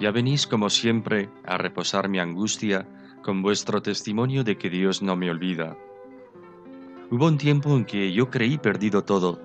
ya 0.00 0.10
venís 0.10 0.46
como 0.46 0.70
siempre 0.70 1.28
a 1.44 1.58
reposar 1.58 2.08
mi 2.08 2.18
angustia 2.18 2.88
con 3.22 3.42
vuestro 3.42 3.82
testimonio 3.82 4.42
de 4.42 4.56
que 4.56 4.70
Dios 4.70 5.02
no 5.02 5.14
me 5.14 5.30
olvida. 5.30 5.76
Hubo 7.10 7.26
un 7.26 7.36
tiempo 7.36 7.76
en 7.76 7.84
que 7.84 8.12
yo 8.12 8.30
creí 8.30 8.56
perdido 8.56 9.04
todo, 9.04 9.40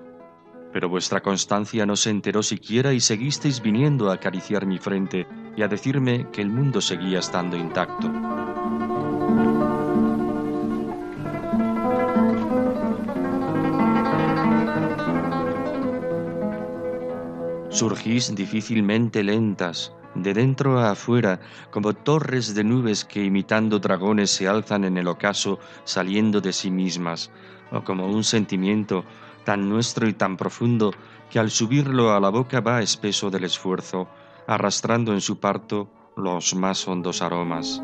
pero 0.72 0.88
vuestra 0.88 1.20
constancia 1.20 1.84
no 1.84 1.94
se 1.96 2.10
enteró 2.10 2.42
siquiera 2.42 2.92
y 2.94 3.00
seguisteis 3.00 3.60
viniendo 3.60 4.10
a 4.10 4.14
acariciar 4.14 4.66
mi 4.66 4.78
frente 4.78 5.26
y 5.56 5.62
a 5.62 5.68
decirme 5.68 6.26
que 6.32 6.42
el 6.42 6.48
mundo 6.48 6.80
seguía 6.80 7.18
estando 7.18 7.56
intacto. 7.56 8.10
Surgís 17.76 18.34
difícilmente 18.34 19.22
lentas, 19.22 19.92
de 20.14 20.32
dentro 20.32 20.78
a 20.78 20.92
afuera, 20.92 21.40
como 21.70 21.92
torres 21.92 22.54
de 22.54 22.64
nubes 22.64 23.04
que 23.04 23.22
imitando 23.22 23.78
dragones 23.78 24.30
se 24.30 24.48
alzan 24.48 24.84
en 24.84 24.96
el 24.96 25.06
ocaso 25.08 25.58
saliendo 25.84 26.40
de 26.40 26.54
sí 26.54 26.70
mismas, 26.70 27.30
o 27.70 27.84
como 27.84 28.06
un 28.06 28.24
sentimiento 28.24 29.04
tan 29.44 29.68
nuestro 29.68 30.08
y 30.08 30.14
tan 30.14 30.38
profundo 30.38 30.90
que 31.28 31.38
al 31.38 31.50
subirlo 31.50 32.14
a 32.14 32.18
la 32.18 32.30
boca 32.30 32.62
va 32.62 32.80
espeso 32.80 33.28
del 33.28 33.44
esfuerzo, 33.44 34.08
arrastrando 34.46 35.12
en 35.12 35.20
su 35.20 35.38
parto 35.38 35.90
los 36.16 36.54
más 36.54 36.88
hondos 36.88 37.20
aromas. 37.20 37.82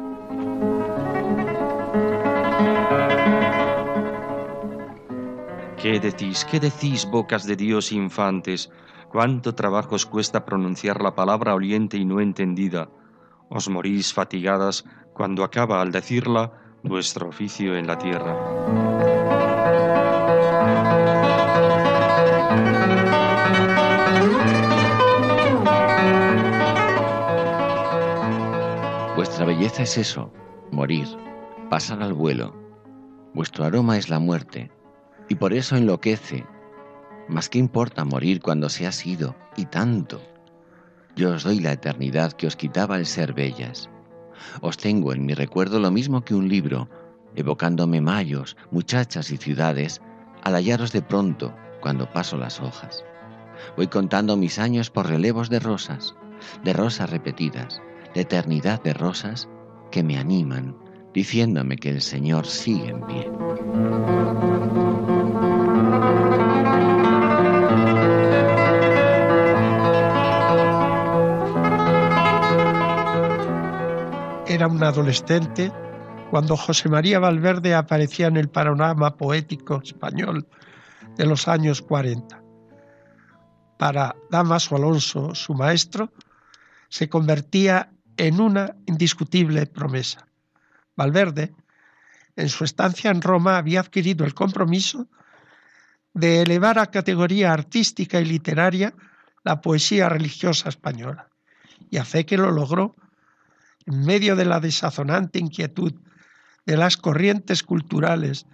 ¿Qué 5.77 6.01
decís, 6.01 6.47
qué 6.47 6.61
decís, 6.61 7.05
bocas 7.05 7.45
de 7.45 7.57
Dios 7.57 7.93
infantes? 7.93 8.71
Cuánto 9.13 9.55
trabajo 9.55 9.97
os 9.97 10.07
cuesta 10.07 10.47
pronunciar 10.47 11.03
la 11.03 11.15
palabra 11.15 11.55
oliente 11.55 11.99
y 11.99 12.05
no 12.07 12.19
entendida. 12.21 12.89
Os 13.51 13.69
morís 13.69 14.15
fatigadas 14.15 14.87
cuando 15.13 15.45
acaba 15.45 15.83
al 15.83 15.93
decirla 15.93 16.53
vuestro 16.83 17.29
oficio 17.29 17.77
en 17.77 17.87
la 17.87 17.99
tierra. 17.99 18.35
Vuestra 29.15 29.45
belleza 29.45 29.83
es 29.83 29.99
eso, 29.99 30.33
morir, 30.71 31.07
pasar 31.69 32.03
al 32.03 32.15
vuelo. 32.15 32.55
Vuestro 33.35 33.67
aroma 33.67 33.99
es 33.99 34.09
la 34.09 34.19
muerte, 34.19 34.71
y 35.29 35.35
por 35.35 35.53
eso 35.53 35.77
enloquece. 35.77 36.47
Mas 37.33 37.49
qué 37.49 37.59
importa 37.59 38.05
morir 38.05 38.43
cuando 38.43 38.69
se 38.69 38.87
ha 38.87 38.93
sido, 38.93 39.35
y 39.57 39.65
tanto. 39.65 40.21
Yo 41.17 41.33
os 41.33 41.45
doy 41.45 41.61
la 41.61 41.73
eternidad 41.73 42.33
que 42.33 42.47
os 42.47 42.57
quitaba 42.57 42.99
el 42.99 43.07
ser 43.07 43.33
bellas. 43.33 43.89
Os 44.61 44.77
tengo 44.77 45.15
en 45.15 45.25
mi 45.25 45.33
recuerdo 45.33 45.81
lo 45.81 45.91
mismo 45.91 46.25
que 46.25 46.35
un 46.35 46.49
libro, 46.49 46.91
evocándome 47.35 48.03
mayos, 48.03 48.59
muchachas 48.71 49.31
y 49.31 49.39
ciudades, 49.39 50.03
al 50.43 50.55
hallaros 50.55 50.93
de 50.93 51.01
pronto 51.01 51.55
cuando 51.81 52.11
paso 52.13 52.37
las 52.37 52.61
hojas. 52.61 53.03
Voy 53.77 53.87
contando 53.87 54.37
mis 54.37 54.59
años 54.59 54.91
por 54.91 55.09
relevos 55.09 55.49
de 55.49 55.59
rosas, 55.59 56.15
de 56.65 56.75
rosas 56.75 57.09
repetidas, 57.09 57.81
de 58.15 58.23
eternidad 58.23 58.83
de 58.83 58.93
rosas 58.93 59.49
que 59.91 60.03
me 60.03 60.19
animan, 60.19 60.77
diciéndome 61.15 61.77
que 61.77 61.91
el 61.91 62.03
Señor 62.03 62.47
sigue 62.47 62.91
en 62.91 63.01
pie. 63.07 63.31
Era 74.53 74.67
un 74.67 74.85
adolescente 74.85 75.73
cuando 76.31 76.59
José 76.59 76.91
María 76.91 77.19
Valverde 77.19 77.75
aparecía 77.75 78.27
en 78.27 78.37
el 78.37 78.51
panorama 78.51 79.17
poético 79.17 79.81
español 79.83 80.47
de 81.17 81.25
los 81.25 81.49
años 81.49 81.81
40. 81.81 82.43
Para 83.79 84.15
Damaso 84.31 84.77
Alonso, 84.77 85.35
su 85.35 85.55
maestro, 85.55 86.13
se 86.91 87.09
convertía 87.09 87.93
en 88.19 88.43
una 88.43 88.77
indiscutible 88.85 89.65
promesa. 89.65 90.27
Valverde, 90.97 91.55
en 92.37 92.51
su 92.51 92.65
estancia 92.65 93.11
en 93.11 93.23
Roma, 93.23 93.57
había 93.57 93.81
adquirido 93.81 94.27
el 94.27 94.35
compromiso 94.35 95.09
de 96.13 96.43
elevar 96.43 96.79
a 96.79 96.91
categoría 96.91 97.55
artística 97.55 98.21
y 98.21 98.27
literaria 98.27 98.93
la 99.45 99.63
poesía 99.63 100.11
religiosa 100.11 100.69
española. 100.69 101.31
Y 101.89 101.97
a 101.97 102.05
fe 102.05 102.27
que 102.27 102.37
lo 102.37 102.51
logró, 102.51 102.95
en 103.87 104.05
medio 104.05 104.37
de 104.37 104.45
la 104.45 104.61
desazonante 104.61 105.39
inquietud 105.39 105.95
de 106.67 106.77
las 106.77 106.97
corrientes 106.97 107.63
culturales 107.63 108.47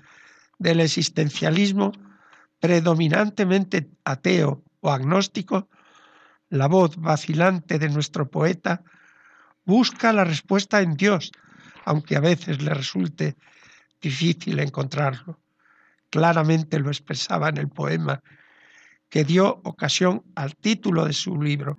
del 0.58 0.80
existencialismo 0.80 1.92
predominantemente 2.60 3.90
ateo 4.04 4.64
o 4.80 4.90
agnóstico, 4.90 5.68
la 6.48 6.66
voz 6.66 6.96
vacilante 6.96 7.78
de 7.78 7.88
nuestro 7.88 8.30
poeta 8.30 8.82
busca 9.64 10.12
la 10.12 10.24
respuesta 10.24 10.80
en 10.80 10.96
Dios, 10.96 11.30
aunque 11.84 12.16
a 12.16 12.20
veces 12.20 12.62
le 12.62 12.72
resulte 12.72 13.36
difícil 14.00 14.58
encontrarlo. 14.58 15.40
Claramente 16.10 16.78
lo 16.78 16.88
expresaba 16.88 17.50
en 17.50 17.58
el 17.58 17.68
poema 17.68 18.22
que 19.10 19.24
dio 19.24 19.60
ocasión 19.64 20.22
al 20.34 20.56
título 20.56 21.04
de 21.04 21.12
su 21.12 21.40
libro. 21.40 21.76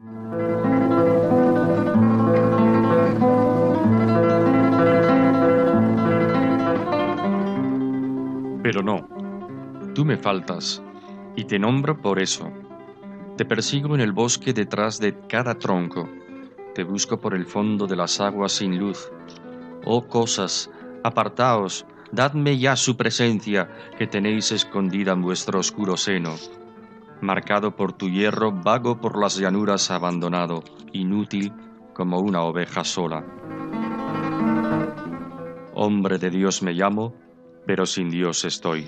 Pero 8.72 8.84
no, 8.84 9.08
tú 9.96 10.06
me 10.06 10.16
faltas, 10.16 10.84
y 11.36 11.46
te 11.46 11.58
nombro 11.58 12.00
por 12.00 12.20
eso. 12.20 12.52
Te 13.36 13.44
persigo 13.44 13.96
en 13.96 14.02
el 14.02 14.12
bosque 14.12 14.54
detrás 14.54 15.00
de 15.00 15.18
cada 15.28 15.56
tronco, 15.56 16.08
te 16.76 16.84
busco 16.84 17.20
por 17.20 17.34
el 17.34 17.48
fondo 17.48 17.88
de 17.88 17.96
las 17.96 18.22
aguas 18.22 18.52
sin 18.52 18.78
luz. 18.78 19.12
Oh 19.86 20.08
cosas, 20.08 20.70
apartaos, 21.04 21.88
dadme 22.12 22.60
ya 22.60 22.76
su 22.76 22.96
presencia 22.96 23.72
que 23.98 24.06
tenéis 24.06 24.52
escondida 24.52 25.14
en 25.14 25.24
vuestro 25.24 25.58
oscuro 25.58 25.98
seno. 25.98 26.36
Marcado 27.22 27.76
por 27.76 27.94
tu 27.94 28.08
hierro, 28.08 28.52
vago 28.52 29.02
por 29.02 29.20
las 29.20 29.36
llanuras 29.40 29.90
abandonado, 29.90 30.64
inútil 30.94 31.52
como 31.96 32.20
una 32.20 32.44
oveja 32.44 32.84
sola. 32.84 33.26
Hombre 35.74 36.20
de 36.20 36.30
Dios 36.30 36.62
me 36.62 36.74
llamo, 36.74 37.16
pero 37.66 37.86
sin 37.86 38.10
Dios 38.10 38.46
estoy. 38.46 38.88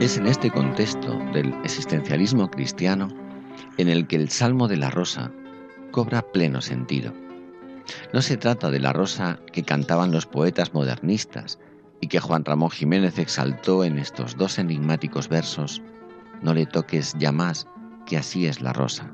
Es 0.00 0.16
en 0.16 0.26
este 0.26 0.50
contexto 0.50 1.18
del 1.32 1.52
existencialismo 1.64 2.50
cristiano 2.50 3.08
en 3.76 3.88
el 3.88 4.06
que 4.06 4.16
el 4.16 4.30
Salmo 4.30 4.68
de 4.68 4.76
la 4.76 4.90
Rosa 4.90 5.30
cobra 5.90 6.22
pleno 6.22 6.60
sentido. 6.60 7.12
No 8.12 8.22
se 8.22 8.36
trata 8.36 8.70
de 8.70 8.80
la 8.80 8.92
rosa 8.92 9.40
que 9.52 9.62
cantaban 9.62 10.12
los 10.12 10.26
poetas 10.26 10.74
modernistas 10.74 11.58
y 12.00 12.08
que 12.08 12.20
Juan 12.20 12.44
Ramón 12.44 12.70
Jiménez 12.70 13.18
exaltó 13.18 13.84
en 13.84 13.98
estos 13.98 14.36
dos 14.36 14.58
enigmáticos 14.58 15.28
versos, 15.28 15.82
no 16.42 16.54
le 16.54 16.66
toques 16.66 17.14
ya 17.18 17.32
más, 17.32 17.66
que 18.06 18.16
así 18.16 18.46
es 18.46 18.60
la 18.60 18.72
rosa. 18.72 19.12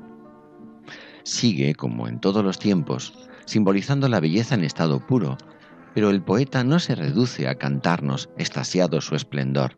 Sigue, 1.23 1.75
como 1.75 2.07
en 2.07 2.19
todos 2.19 2.43
los 2.43 2.59
tiempos, 2.59 3.13
simbolizando 3.45 4.07
la 4.09 4.19
belleza 4.19 4.55
en 4.55 4.63
estado 4.63 4.99
puro, 4.99 5.37
pero 5.93 6.09
el 6.09 6.21
poeta 6.21 6.63
no 6.63 6.79
se 6.79 6.95
reduce 6.95 7.47
a 7.47 7.55
cantarnos 7.55 8.29
extasiado 8.37 9.01
su 9.01 9.15
esplendor. 9.15 9.77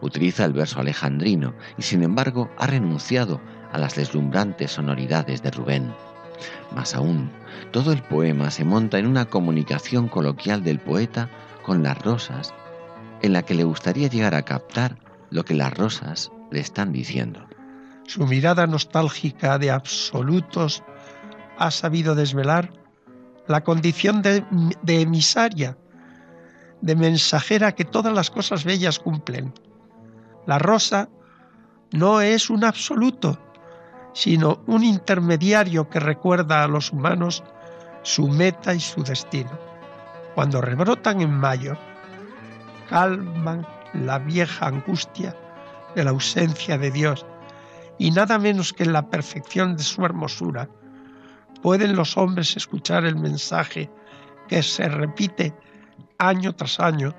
Utiliza 0.00 0.44
el 0.44 0.52
verso 0.52 0.80
alejandrino 0.80 1.54
y 1.78 1.82
sin 1.82 2.02
embargo 2.02 2.50
ha 2.58 2.66
renunciado 2.66 3.40
a 3.72 3.78
las 3.78 3.94
deslumbrantes 3.94 4.72
sonoridades 4.72 5.42
de 5.42 5.50
Rubén. 5.50 5.92
Más 6.74 6.94
aún, 6.94 7.30
todo 7.70 7.92
el 7.92 8.02
poema 8.02 8.50
se 8.50 8.64
monta 8.64 8.98
en 8.98 9.06
una 9.06 9.26
comunicación 9.26 10.08
coloquial 10.08 10.64
del 10.64 10.80
poeta 10.80 11.30
con 11.62 11.82
las 11.82 12.02
rosas 12.02 12.52
en 13.22 13.32
la 13.32 13.42
que 13.42 13.54
le 13.54 13.64
gustaría 13.64 14.08
llegar 14.08 14.34
a 14.34 14.42
captar 14.42 14.98
lo 15.30 15.44
que 15.44 15.54
las 15.54 15.72
rosas 15.72 16.30
están 16.60 16.92
diciendo. 16.92 17.46
Su 18.06 18.26
mirada 18.26 18.66
nostálgica 18.66 19.58
de 19.58 19.70
absolutos 19.70 20.82
ha 21.58 21.70
sabido 21.70 22.14
desvelar 22.14 22.70
la 23.46 23.62
condición 23.62 24.22
de, 24.22 24.44
de 24.82 25.00
emisaria, 25.00 25.76
de 26.80 26.96
mensajera 26.96 27.72
que 27.72 27.84
todas 27.84 28.12
las 28.12 28.30
cosas 28.30 28.64
bellas 28.64 28.98
cumplen. 28.98 29.52
La 30.46 30.58
rosa 30.58 31.08
no 31.92 32.20
es 32.20 32.50
un 32.50 32.64
absoluto, 32.64 33.38
sino 34.12 34.62
un 34.66 34.84
intermediario 34.84 35.88
que 35.88 36.00
recuerda 36.00 36.62
a 36.62 36.68
los 36.68 36.92
humanos 36.92 37.42
su 38.02 38.28
meta 38.28 38.74
y 38.74 38.80
su 38.80 39.02
destino. 39.02 39.58
Cuando 40.34 40.60
rebrotan 40.60 41.20
en 41.20 41.32
mayo, 41.32 41.76
calman 42.88 43.66
la 43.94 44.18
vieja 44.18 44.66
angustia 44.66 45.34
de 45.94 46.04
la 46.04 46.10
ausencia 46.10 46.78
de 46.78 46.90
Dios 46.90 47.26
y 47.98 48.10
nada 48.10 48.38
menos 48.38 48.72
que 48.72 48.84
en 48.84 48.92
la 48.92 49.08
perfección 49.08 49.76
de 49.76 49.82
su 49.82 50.04
hermosura 50.04 50.68
pueden 51.62 51.96
los 51.96 52.16
hombres 52.16 52.56
escuchar 52.56 53.04
el 53.04 53.16
mensaje 53.16 53.90
que 54.48 54.62
se 54.62 54.88
repite 54.88 55.54
año 56.18 56.54
tras 56.54 56.80
año 56.80 57.14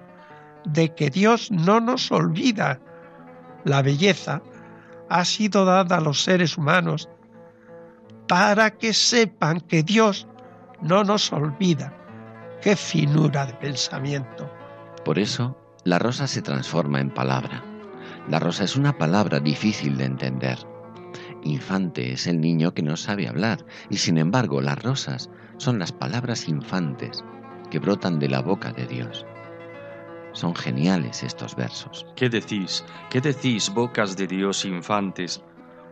de 0.66 0.94
que 0.94 1.10
Dios 1.10 1.52
no 1.52 1.80
nos 1.80 2.12
olvida. 2.12 2.80
La 3.64 3.82
belleza 3.82 4.42
ha 5.10 5.26
sido 5.26 5.66
dada 5.66 5.98
a 5.98 6.02
los 6.02 6.24
seres 6.24 6.58
humanos 6.58 7.10
para 8.28 8.72
que 8.72 8.94
sepan 8.94 9.62
que 9.62 9.84
Dios 9.84 10.28
no 10.82 11.04
nos 11.04 11.32
olvida. 11.32 11.94
Qué 12.62 12.76
finura 12.76 13.46
de 13.46 13.54
pensamiento. 13.54 14.52
Por 15.04 15.20
eso, 15.20 15.56
la 15.84 16.00
rosa 16.00 16.28
se 16.28 16.42
transforma 16.42 17.00
en 17.00 17.12
palabra. 17.12 17.64
La 18.28 18.40
rosa 18.40 18.64
es 18.64 18.76
una 18.76 18.98
palabra 18.98 19.40
difícil 19.40 19.98
de 19.98 20.06
entender. 20.06 20.58
Infante 21.44 22.14
es 22.14 22.26
el 22.26 22.42
niño 22.42 22.74
que 22.74 22.82
no 22.82 22.98
sabe 22.98 23.28
hablar 23.28 23.64
y 23.90 23.98
sin 23.98 24.18
embargo 24.18 24.62
las 24.62 24.82
rosas 24.82 25.30
son 25.58 25.78
las 25.78 25.92
palabras 25.92 26.50
infantes 26.50 27.24
que 27.70 27.78
brotan 27.78 28.18
de 28.18 28.30
la 28.30 28.42
boca 28.42 28.72
de 28.72 28.88
Dios. 28.88 29.26
Son 30.34 30.56
geniales 30.56 31.24
estos 31.24 31.56
versos. 31.56 32.06
¿Qué 32.16 32.30
decís? 32.30 32.84
¿Qué 33.10 33.22
decís, 33.22 33.72
bocas 33.74 34.18
de 34.18 34.28
Dios 34.28 34.66
infantes? 34.66 35.44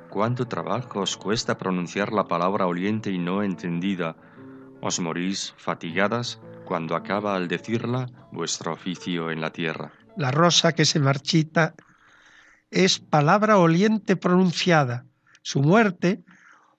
¿Cuánto 0.10 0.48
trabajo 0.48 1.02
os 1.02 1.16
cuesta 1.16 1.58
pronunciar 1.58 2.12
la 2.12 2.28
palabra 2.28 2.66
oliente 2.66 3.12
y 3.12 3.20
no 3.20 3.44
entendida? 3.44 4.16
¿Os 4.82 5.00
morís 5.00 5.54
fatigadas 5.58 6.42
cuando 6.66 6.96
acaba 6.96 7.36
al 7.36 7.48
decirla 7.48 8.08
vuestro 8.32 8.74
oficio 8.74 9.32
en 9.32 9.40
la 9.40 9.52
tierra? 9.52 9.94
La 10.18 10.32
rosa 10.32 10.74
que 10.74 10.86
se 10.86 11.00
marchita 11.00 11.76
es 12.74 12.98
palabra 12.98 13.58
oliente 13.60 14.16
pronunciada. 14.16 15.06
Su 15.44 15.62
muerte, 15.62 16.24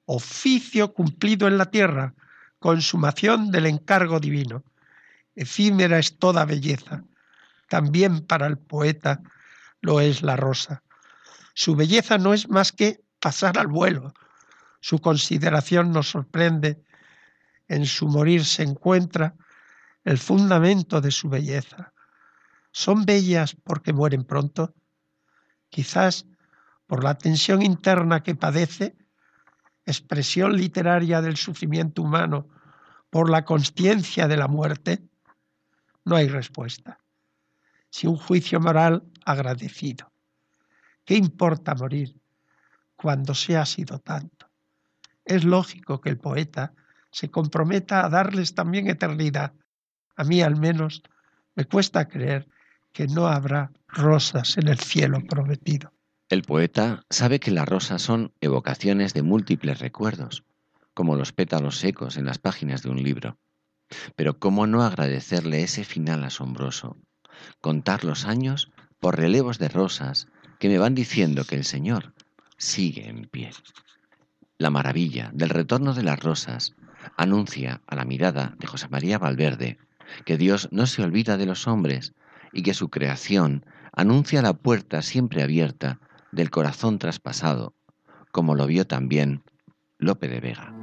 oficio 0.07 0.92
cumplido 0.92 1.46
en 1.46 1.57
la 1.57 1.70
tierra, 1.70 2.14
consumación 2.59 3.52
del 3.52 3.66
encargo 3.66 4.18
divino. 4.18 4.64
Efímera 5.37 6.00
es 6.00 6.18
toda 6.18 6.44
belleza. 6.44 7.04
También 7.68 8.26
para 8.26 8.46
el 8.48 8.59
poeta 8.59 9.20
lo 9.80 10.00
es 10.00 10.22
la 10.22 10.37
rosa. 10.37 10.83
Su 11.54 11.76
belleza 11.76 12.18
no 12.18 12.35
es 12.35 12.48
más 12.48 12.72
que 12.72 13.00
pasar 13.20 13.57
al 13.57 13.68
vuelo. 13.68 14.12
Su 14.80 14.98
consideración 14.98 15.92
nos 15.92 16.09
sorprende. 16.09 16.83
En 17.68 17.87
su 17.87 18.09
morir 18.09 18.44
se 18.44 18.64
encuentra 18.64 19.35
el 20.02 20.18
fundamento 20.18 21.00
de 21.00 21.12
su 21.12 21.28
belleza. 21.28 21.92
¿Son 22.72 23.04
bellas 23.04 23.57
porque 23.62 23.92
mueren 23.92 24.24
pronto? 24.24 24.74
Quizás 25.74 26.24
por 26.87 27.02
la 27.02 27.18
tensión 27.18 27.60
interna 27.60 28.22
que 28.22 28.37
padece, 28.37 28.94
expresión 29.84 30.56
literaria 30.56 31.20
del 31.20 31.37
sufrimiento 31.37 32.00
humano, 32.02 32.46
por 33.10 33.28
la 33.28 33.44
consciencia 33.44 34.28
de 34.28 34.37
la 34.37 34.46
muerte, 34.46 35.02
no 36.04 36.14
hay 36.14 36.28
respuesta. 36.28 37.00
Si 37.90 38.06
un 38.06 38.16
juicio 38.16 38.60
moral 38.60 39.02
agradecido. 39.24 40.12
¿Qué 41.04 41.16
importa 41.16 41.74
morir 41.74 42.20
cuando 42.94 43.34
se 43.34 43.56
ha 43.56 43.66
sido 43.66 43.98
tanto? 43.98 44.48
Es 45.24 45.42
lógico 45.42 46.00
que 46.00 46.10
el 46.10 46.18
poeta 46.18 46.72
se 47.10 47.32
comprometa 47.32 48.06
a 48.06 48.10
darles 48.10 48.54
también 48.54 48.87
eternidad. 48.87 49.52
A 50.14 50.22
mí 50.22 50.40
al 50.40 50.54
menos 50.54 51.02
me 51.56 51.64
cuesta 51.64 52.06
creer 52.06 52.48
que 52.94 53.09
no 53.09 53.26
habrá 53.26 53.72
rosas 53.88 54.57
en 54.57 54.68
el 54.68 54.78
cielo 54.78 55.20
prometido. 55.28 55.92
El 56.30 56.42
poeta 56.42 57.04
sabe 57.11 57.40
que 57.40 57.50
las 57.50 57.68
rosas 57.68 58.00
son 58.00 58.33
evocaciones 58.40 59.12
de 59.12 59.22
múltiples 59.22 59.80
recuerdos, 59.80 60.44
como 60.94 61.16
los 61.16 61.33
pétalos 61.33 61.76
secos 61.76 62.16
en 62.16 62.24
las 62.24 62.38
páginas 62.38 62.83
de 62.83 62.90
un 62.90 63.02
libro. 63.02 63.37
Pero 64.16 64.38
¿cómo 64.38 64.66
no 64.66 64.83
agradecerle 64.83 65.62
ese 65.62 65.85
final 65.85 66.24
asombroso? 66.24 66.96
Contar 67.61 68.04
los 68.04 68.24
años 68.24 68.70
por 69.00 69.18
relevos 69.18 69.59
de 69.59 69.68
rosas 69.68 70.28
que 70.61 70.68
me 70.68 70.78
van 70.78 70.94
diciendo 70.94 71.44
que 71.44 71.57
el 71.57 71.64
Señor 71.64 72.14
sigue 72.57 73.09
en 73.09 73.26
pie. 73.26 73.50
La 74.57 74.70
maravilla 74.70 75.30
del 75.35 75.50
retorno 75.50 75.94
de 75.94 76.04
las 76.04 76.20
rosas 76.20 76.74
anuncia 77.16 77.83
a 77.87 77.96
la 77.96 78.04
mirada 78.04 78.54
de 78.59 78.68
José 78.68 78.88
María 78.88 79.18
Valverde 79.18 79.78
que 80.24 80.38
Dios 80.38 80.68
no 80.70 80.87
se 80.87 81.02
olvida 81.02 81.37
de 81.37 81.46
los 81.46 81.66
hombres 81.66 82.14
y 82.54 82.62
que 82.62 82.72
su 82.72 82.88
creación 82.88 83.66
anuncia 83.92 84.40
la 84.40 84.54
puerta 84.54 85.02
siempre 85.02 85.42
abierta 85.42 86.00
del 86.32 86.50
corazón 86.50 86.98
traspasado, 86.98 87.74
como 88.32 88.54
lo 88.54 88.66
vio 88.66 88.86
también 88.86 89.42
Lope 89.98 90.28
de 90.28 90.40
Vega. 90.40 90.74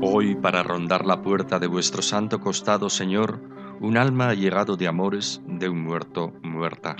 Hoy, 0.00 0.34
para 0.36 0.62
rondar 0.62 1.04
la 1.06 1.22
puerta 1.22 1.58
de 1.58 1.66
vuestro 1.66 2.02
santo 2.02 2.40
costado, 2.40 2.90
Señor, 2.90 3.40
un 3.80 3.96
alma 3.96 4.28
ha 4.28 4.34
llegado 4.34 4.76
de 4.76 4.86
amores 4.86 5.40
de 5.46 5.68
un 5.68 5.82
muerto 5.82 6.32
muerta. 6.42 6.96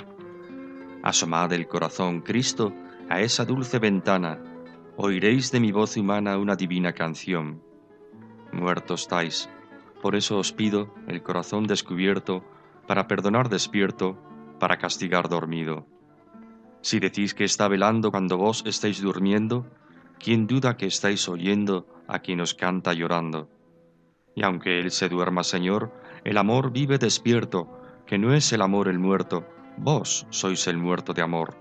Asomad 1.03 1.53
el 1.53 1.69
corazón, 1.69 2.21
Cristo, 2.21 2.73
a 3.09 3.21
esa 3.21 3.45
dulce 3.45 3.79
ventana, 3.79 4.39
oiréis 4.97 5.51
de 5.51 5.61
mi 5.61 5.73
voz 5.73 5.97
humana 5.97 6.39
una 6.39 6.57
divina 6.57 6.93
canción. 6.93 7.63
Muerto 8.53 8.95
estáis, 8.95 9.49
por 10.03 10.15
eso 10.15 10.39
os 10.39 10.53
pido 10.53 10.95
el 11.07 11.23
corazón 11.23 11.67
descubierto, 11.67 12.45
para 12.87 13.07
perdonar 13.07 13.49
despierto, 13.49 14.19
para 14.59 14.77
castigar 14.77 15.29
dormido. 15.29 15.87
Si 16.83 16.99
decís 16.99 17.33
que 17.33 17.45
está 17.45 17.69
velando 17.69 18.11
cuando 18.11 18.37
vos 18.37 18.65
estáis 18.67 19.01
durmiendo, 19.01 19.67
¿quién 20.19 20.47
duda 20.47 20.77
que 20.77 20.87
estáis 20.87 21.29
oyendo 21.29 21.87
a 22.09 22.19
quien 22.19 22.41
os 22.41 22.55
canta 22.55 22.93
llorando? 22.93 23.49
Y 24.35 24.43
aunque 24.43 24.81
él 24.81 24.91
se 24.91 25.09
duerma, 25.09 25.45
Señor, 25.45 25.93
el 26.25 26.37
amor 26.37 26.73
vive 26.73 26.99
despierto, 26.99 27.69
que 28.07 28.19
no 28.19 28.35
es 28.35 28.53
el 28.53 28.63
amor 28.63 28.89
el 28.89 28.99
muerto, 28.99 29.47
vos 29.77 30.27
sois 30.31 30.67
el 30.67 30.77
muerto 30.77 31.15
de 31.15 31.23
amor. 31.23 31.55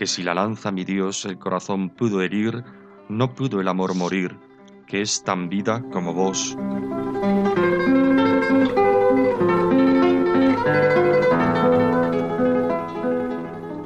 Que 0.00 0.06
si 0.06 0.22
la 0.22 0.32
lanza 0.32 0.72
mi 0.72 0.84
Dios 0.84 1.26
el 1.26 1.38
corazón 1.38 1.90
pudo 1.90 2.22
herir, 2.22 2.64
no 3.10 3.34
pudo 3.34 3.60
el 3.60 3.68
amor 3.68 3.94
morir, 3.94 4.34
que 4.86 5.02
es 5.02 5.22
tan 5.24 5.50
vida 5.50 5.84
como 5.92 6.14
vos. 6.14 6.56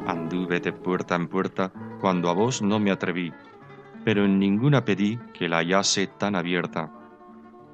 Anduve 0.06 0.60
de 0.60 0.72
puerta 0.72 1.16
en 1.16 1.26
puerta 1.26 1.72
cuando 2.00 2.30
a 2.30 2.32
vos 2.32 2.62
no 2.62 2.78
me 2.78 2.92
atreví, 2.92 3.32
pero 4.04 4.24
en 4.24 4.38
ninguna 4.38 4.84
pedí 4.84 5.18
que 5.36 5.48
la 5.48 5.56
hallase 5.56 6.06
tan 6.06 6.36
abierta. 6.36 6.92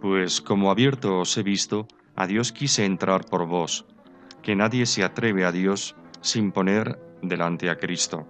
Pues 0.01 0.41
como 0.41 0.71
abierto 0.71 1.19
os 1.19 1.37
he 1.37 1.43
visto, 1.43 1.87
a 2.17 2.27
Dios 2.27 2.53
quise 2.53 2.87
entrar 2.87 3.27
por 3.27 3.47
vos, 3.47 3.85
que 4.41 4.57
nadie 4.57 4.87
se 4.87 5.05
atreve 5.05 5.45
a 5.45 5.53
Dios 5.53 5.95
sin 6.23 6.53
poner 6.53 7.10
delante 7.23 7.71
a 7.71 7.77
Cristo. 7.77 8.27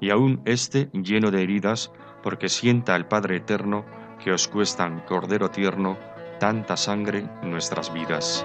Y 0.00 0.10
aún 0.10 0.42
éste 0.44 0.90
lleno 0.92 1.30
de 1.30 1.42
heridas, 1.42 1.92
porque 2.22 2.48
sienta 2.48 2.94
al 2.94 3.08
Padre 3.08 3.36
Eterno 3.36 3.84
que 4.22 4.32
os 4.32 4.48
cuestan, 4.48 5.00
Cordero 5.06 5.50
tierno, 5.50 5.96
tanta 6.38 6.76
sangre 6.76 7.24
en 7.42 7.50
nuestras 7.50 7.92
vidas. 7.92 8.44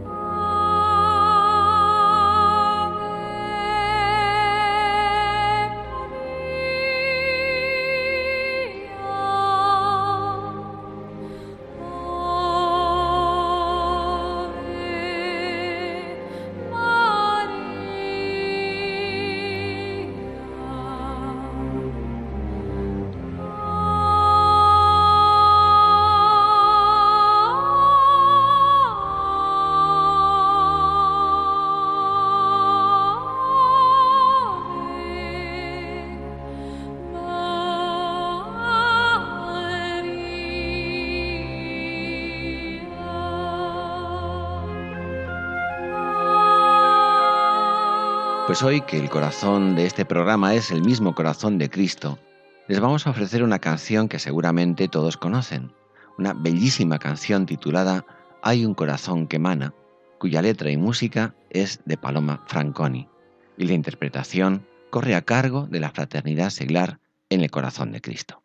Pues 48.51 48.63
hoy 48.63 48.81
que 48.81 48.99
el 48.99 49.09
corazón 49.09 49.75
de 49.75 49.85
este 49.85 50.03
programa 50.03 50.53
es 50.55 50.71
el 50.71 50.81
mismo 50.81 51.15
corazón 51.15 51.57
de 51.57 51.69
Cristo, 51.69 52.19
les 52.67 52.81
vamos 52.81 53.07
a 53.07 53.11
ofrecer 53.11 53.43
una 53.43 53.59
canción 53.59 54.09
que 54.09 54.19
seguramente 54.19 54.89
todos 54.89 55.15
conocen, 55.15 55.71
una 56.17 56.33
bellísima 56.33 56.99
canción 56.99 57.45
titulada 57.45 58.05
Hay 58.41 58.65
un 58.65 58.73
corazón 58.73 59.27
que 59.27 59.37
emana, 59.37 59.73
cuya 60.19 60.41
letra 60.41 60.69
y 60.69 60.75
música 60.75 61.33
es 61.49 61.79
de 61.85 61.95
Paloma 61.95 62.43
Franconi, 62.45 63.07
y 63.57 63.63
la 63.63 63.73
interpretación 63.73 64.67
corre 64.89 65.15
a 65.15 65.21
cargo 65.21 65.65
de 65.67 65.79
la 65.79 65.91
Fraternidad 65.91 66.49
Seglar 66.49 66.99
en 67.29 67.39
el 67.39 67.51
Corazón 67.51 67.93
de 67.93 68.01
Cristo. 68.01 68.41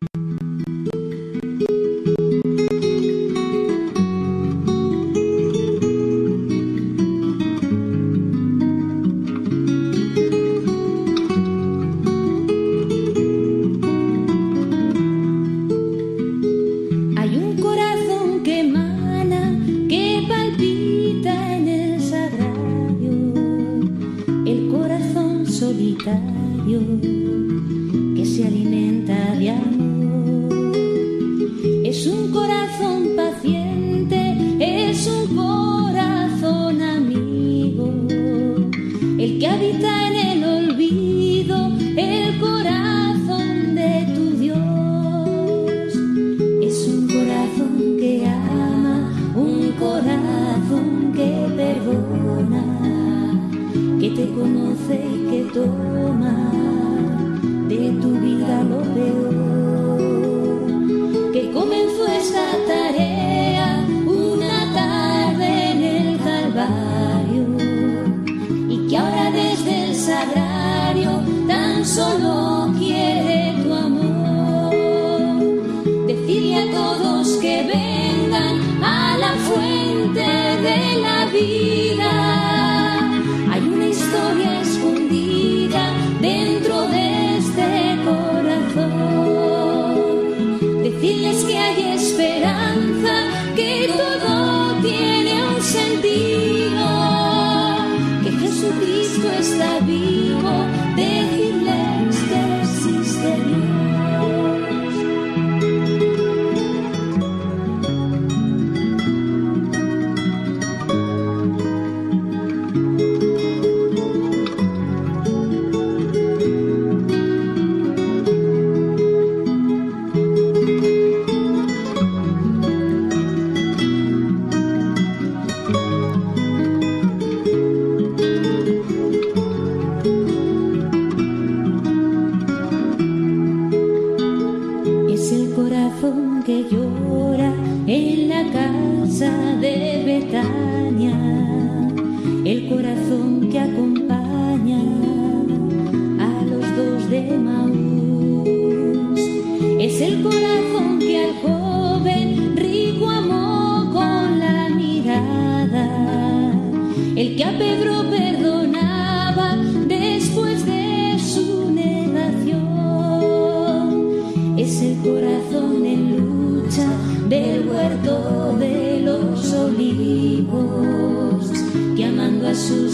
sagrario 70.17 71.21
tan 71.47 71.85
solo. 71.85 72.66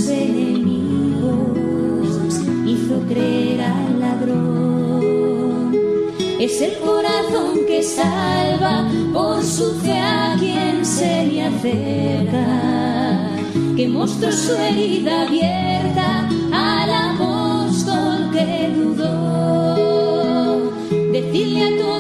enemigos, 0.10 1.40
hizo 2.66 3.00
creer 3.08 3.62
al 3.62 4.00
ladrón. 4.00 5.74
Es 6.40 6.62
el 6.62 6.78
corazón 6.80 7.66
que 7.68 7.82
salva 7.84 8.90
por 9.14 9.44
su 9.44 9.74
fe 9.82 9.98
a 10.00 10.36
quien 10.38 10.86
se 10.86 11.26
le 11.28 11.44
acerca, 11.44 13.30
que 13.76 13.88
mostró 13.88 14.32
su 14.32 14.54
herida 14.54 15.22
abierta 15.22 16.30
al 16.52 16.92
apóstol 17.12 18.30
que 18.32 18.70
dudó. 18.76 20.72
Decirle 21.12 21.64
a 21.64 21.78
tu 21.78 21.93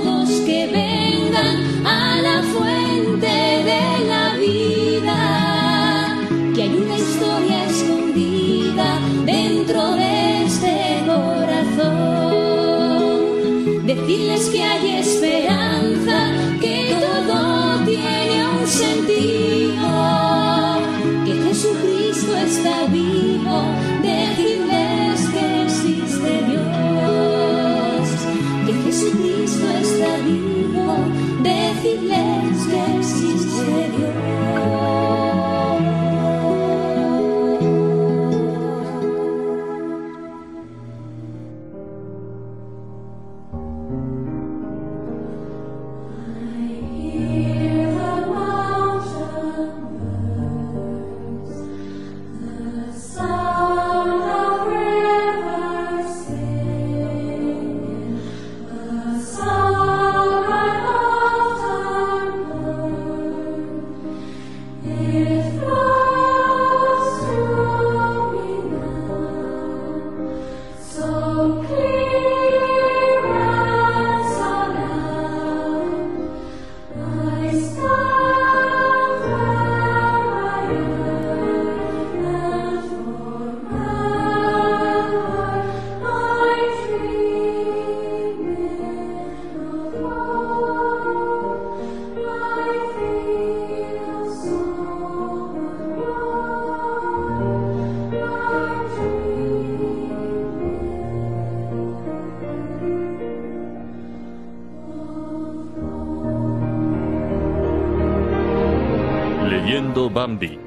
Bambi. 110.23 110.57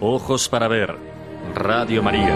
Ojos 0.00 0.48
para 0.48 0.66
ver. 0.66 0.96
Radio 1.54 2.02
María. 2.02 2.34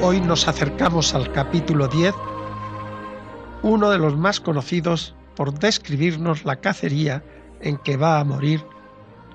Hoy 0.00 0.20
nos 0.20 0.46
acercamos 0.46 1.12
al 1.12 1.32
capítulo 1.32 1.88
10, 1.88 2.14
uno 3.64 3.90
de 3.90 3.98
los 3.98 4.16
más 4.16 4.38
conocidos 4.38 5.16
por 5.34 5.52
describirnos 5.58 6.44
la 6.44 6.60
cacería 6.60 7.24
en 7.60 7.78
que 7.78 7.96
va 7.96 8.20
a 8.20 8.24
morir 8.24 8.64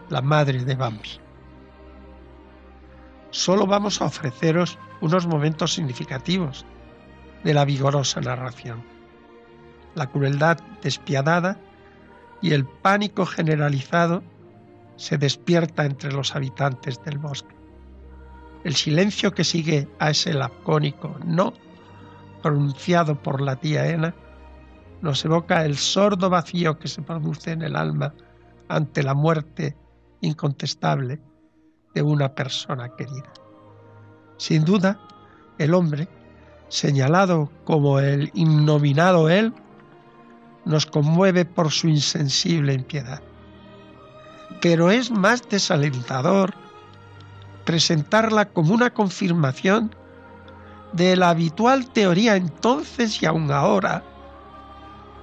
la 0.08 0.22
madre 0.22 0.64
de 0.64 0.76
Bambi 0.76 1.23
solo 3.44 3.68
vamos 3.68 4.02
a 4.02 4.06
ofreceros 4.06 4.80
unos 5.02 5.28
momentos 5.28 5.74
significativos 5.74 6.66
de 7.44 7.54
la 7.54 7.66
vigorosa 7.66 8.22
narración. 8.22 8.82
La 9.96 10.08
crueldad 10.08 10.60
despiadada 10.82 11.60
y 12.42 12.54
el 12.54 12.66
pánico 12.66 13.26
generalizado 13.26 14.24
se 14.96 15.18
despierta 15.18 15.84
entre 15.84 16.14
los 16.14 16.38
habitantes 16.38 17.04
del 17.04 17.18
bosque. 17.18 17.54
El 18.64 18.76
silencio 18.76 19.34
que 19.34 19.44
sigue 19.44 19.90
a 20.00 20.12
ese 20.12 20.34
lacónico 20.34 21.18
no 21.26 21.54
pronunciado 22.42 23.22
por 23.22 23.42
la 23.42 23.58
tía 23.58 23.90
Ena 23.90 24.16
nos 25.02 25.26
evoca 25.26 25.66
el 25.66 25.76
sordo 25.76 26.30
vacío 26.30 26.80
que 26.80 26.88
se 26.88 27.02
produce 27.02 27.52
en 27.52 27.62
el 27.62 27.76
alma 27.76 28.14
ante 28.70 29.04
la 29.04 29.14
muerte 29.14 29.76
incontestable 30.22 31.20
de 31.94 32.02
una 32.02 32.34
persona 32.34 32.90
querida. 32.96 33.32
Sin 34.38 34.66
duda, 34.66 35.00
el 35.58 35.74
hombre, 35.74 36.08
señalado 36.68 37.50
como 37.66 38.00
el 38.00 38.32
innominado 38.34 39.30
él, 39.30 39.54
nos 40.66 40.86
conmueve 40.86 41.46
por 41.46 41.72
su 41.72 41.88
insensible 41.88 42.74
impiedad. 42.74 43.22
Pero 44.62 44.92
es 44.92 45.12
más 45.12 45.48
desalentador 45.50 46.54
presentarla 47.66 48.46
como 48.46 48.74
una 48.74 48.94
confirmación 48.94 49.96
de 50.94 51.16
la 51.16 51.30
habitual 51.30 51.90
teoría 51.90 52.36
entonces 52.36 53.22
y 53.22 53.26
aún 53.26 53.52
ahora 53.52 54.04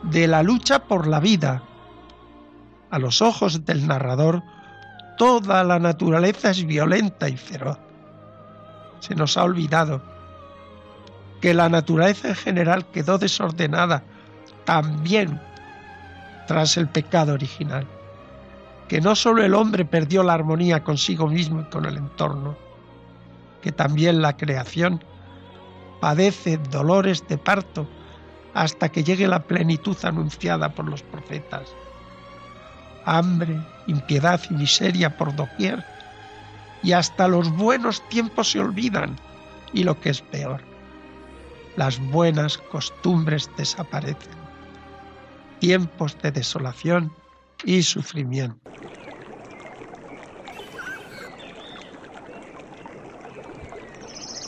de 0.02 0.26
la 0.26 0.42
lucha 0.42 0.80
por 0.80 1.06
la 1.06 1.20
vida. 1.20 1.62
A 2.90 2.98
los 2.98 3.22
ojos 3.22 3.64
del 3.64 3.86
narrador, 3.86 4.42
toda 5.20 5.62
la 5.64 5.78
naturaleza 5.78 6.48
es 6.48 6.64
violenta 6.64 7.28
y 7.28 7.36
feroz. 7.36 7.76
Se 9.00 9.14
nos 9.14 9.36
ha 9.36 9.44
olvidado 9.44 10.00
que 11.42 11.52
la 11.52 11.68
naturaleza 11.68 12.28
en 12.28 12.34
general 12.36 12.86
quedó 12.86 13.18
desordenada 13.18 14.02
también 14.64 15.38
tras 16.46 16.78
el 16.78 16.88
pecado 16.88 17.34
original, 17.34 17.86
que 18.88 19.02
no 19.02 19.14
solo 19.14 19.44
el 19.44 19.52
hombre 19.52 19.84
perdió 19.84 20.22
la 20.22 20.32
armonía 20.32 20.82
consigo 20.82 21.26
mismo 21.26 21.60
y 21.60 21.64
con 21.64 21.84
el 21.84 21.98
entorno, 21.98 22.56
que 23.60 23.72
también 23.72 24.22
la 24.22 24.38
creación 24.38 25.04
padece 26.00 26.56
dolores 26.70 27.28
de 27.28 27.36
parto 27.36 27.86
hasta 28.54 28.88
que 28.88 29.04
llegue 29.04 29.28
la 29.28 29.42
plenitud 29.42 29.98
anunciada 30.02 30.70
por 30.70 30.88
los 30.88 31.02
profetas 31.02 31.74
hambre, 33.04 33.60
impiedad 33.86 34.40
y 34.50 34.54
miseria 34.54 35.16
por 35.16 35.34
doquier, 35.34 35.84
y 36.82 36.92
hasta 36.92 37.28
los 37.28 37.50
buenos 37.50 38.06
tiempos 38.08 38.50
se 38.50 38.60
olvidan, 38.60 39.16
y 39.72 39.84
lo 39.84 40.00
que 40.00 40.10
es 40.10 40.20
peor, 40.20 40.62
las 41.76 41.98
buenas 41.98 42.58
costumbres 42.58 43.50
desaparecen. 43.56 44.38
Tiempos 45.58 46.16
de 46.22 46.30
desolación 46.32 47.12
y 47.64 47.82
sufrimiento. 47.82 48.58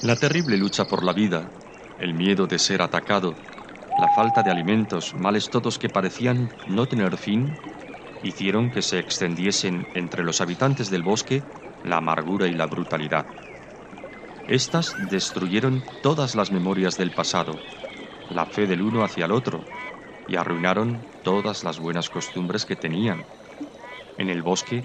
La 0.01 0.17
terrible 0.17 0.57
lucha 0.57 0.89
por 0.89 1.05
la 1.05 1.13
vida, 1.13 1.53
el 1.97 2.13
miedo 2.15 2.49
de 2.49 2.59
ser 2.59 2.83
atacado, 2.83 3.37
la 3.97 4.09
falta 4.09 4.43
de 4.43 4.51
alimentos, 4.51 5.15
males 5.15 5.49
todos 5.49 5.79
que 5.79 5.89
parecían 5.89 6.51
no 6.67 6.89
tener 6.89 7.17
fin, 7.19 7.57
hicieron 8.23 8.71
que 8.71 8.83
se 8.83 8.99
extendiesen 8.99 9.87
entre 9.95 10.23
los 10.23 10.41
habitantes 10.41 10.91
del 10.91 11.03
bosque 11.03 11.43
la 11.83 11.97
amargura 11.97 12.47
y 12.47 12.55
la 12.55 12.67
brutalidad. 12.67 13.27
Estas 14.47 14.95
destruyeron 15.11 15.83
todas 16.03 16.35
las 16.35 16.51
memorias 16.51 16.97
del 16.97 17.11
pasado, 17.11 17.59
la 18.31 18.47
fe 18.47 18.67
del 18.67 18.83
uno 18.83 19.05
hacia 19.05 19.25
el 19.25 19.33
otro, 19.33 19.65
y 20.27 20.37
arruinaron 20.37 21.05
todas 21.23 21.65
las 21.65 21.79
buenas 21.79 22.09
costumbres 22.09 22.65
que 22.65 22.77
tenían. 22.77 23.25
En 24.19 24.29
el 24.29 24.43
bosque 24.43 24.83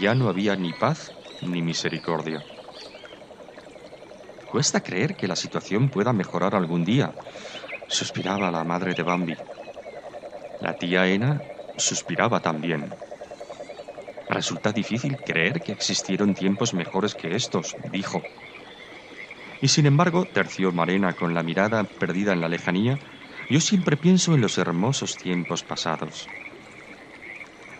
ya 0.00 0.14
no 0.14 0.28
había 0.28 0.56
ni 0.56 0.72
paz 0.72 1.12
ni 1.42 1.62
misericordia. 1.62 2.44
Cuesta 4.50 4.80
creer 4.80 5.16
que 5.16 5.28
la 5.28 5.36
situación 5.36 5.90
pueda 5.90 6.12
mejorar 6.12 6.54
algún 6.54 6.84
día, 6.84 7.12
suspiraba 7.88 8.50
la 8.50 8.64
madre 8.64 8.94
de 8.94 9.02
Bambi. 9.02 9.36
La 10.60 10.74
tía 10.74 11.06
Ena 11.08 11.42
suspiraba 11.76 12.40
también. 12.42 12.98
Resulta 14.28 14.72
difícil 14.72 15.20
creer 15.24 15.62
que 15.64 15.72
existieron 15.72 16.34
tiempos 16.34 16.74
mejores 16.74 17.16
que 17.16 17.34
estos, 17.34 17.74
dijo. 17.82 18.28
Y 19.60 19.68
sin 19.68 19.84
embargo, 19.86 20.26
terció 20.28 20.72
Marena 20.72 21.14
con 21.14 21.34
la 21.34 21.42
mirada 21.42 21.84
perdida 21.84 22.32
en 22.32 22.40
la 22.40 22.48
lejanía, 22.48 23.00
yo 23.50 23.60
siempre 23.60 23.96
pienso 23.98 24.34
en 24.34 24.40
los 24.40 24.56
hermosos 24.58 25.18
tiempos 25.18 25.62
pasados. 25.62 26.32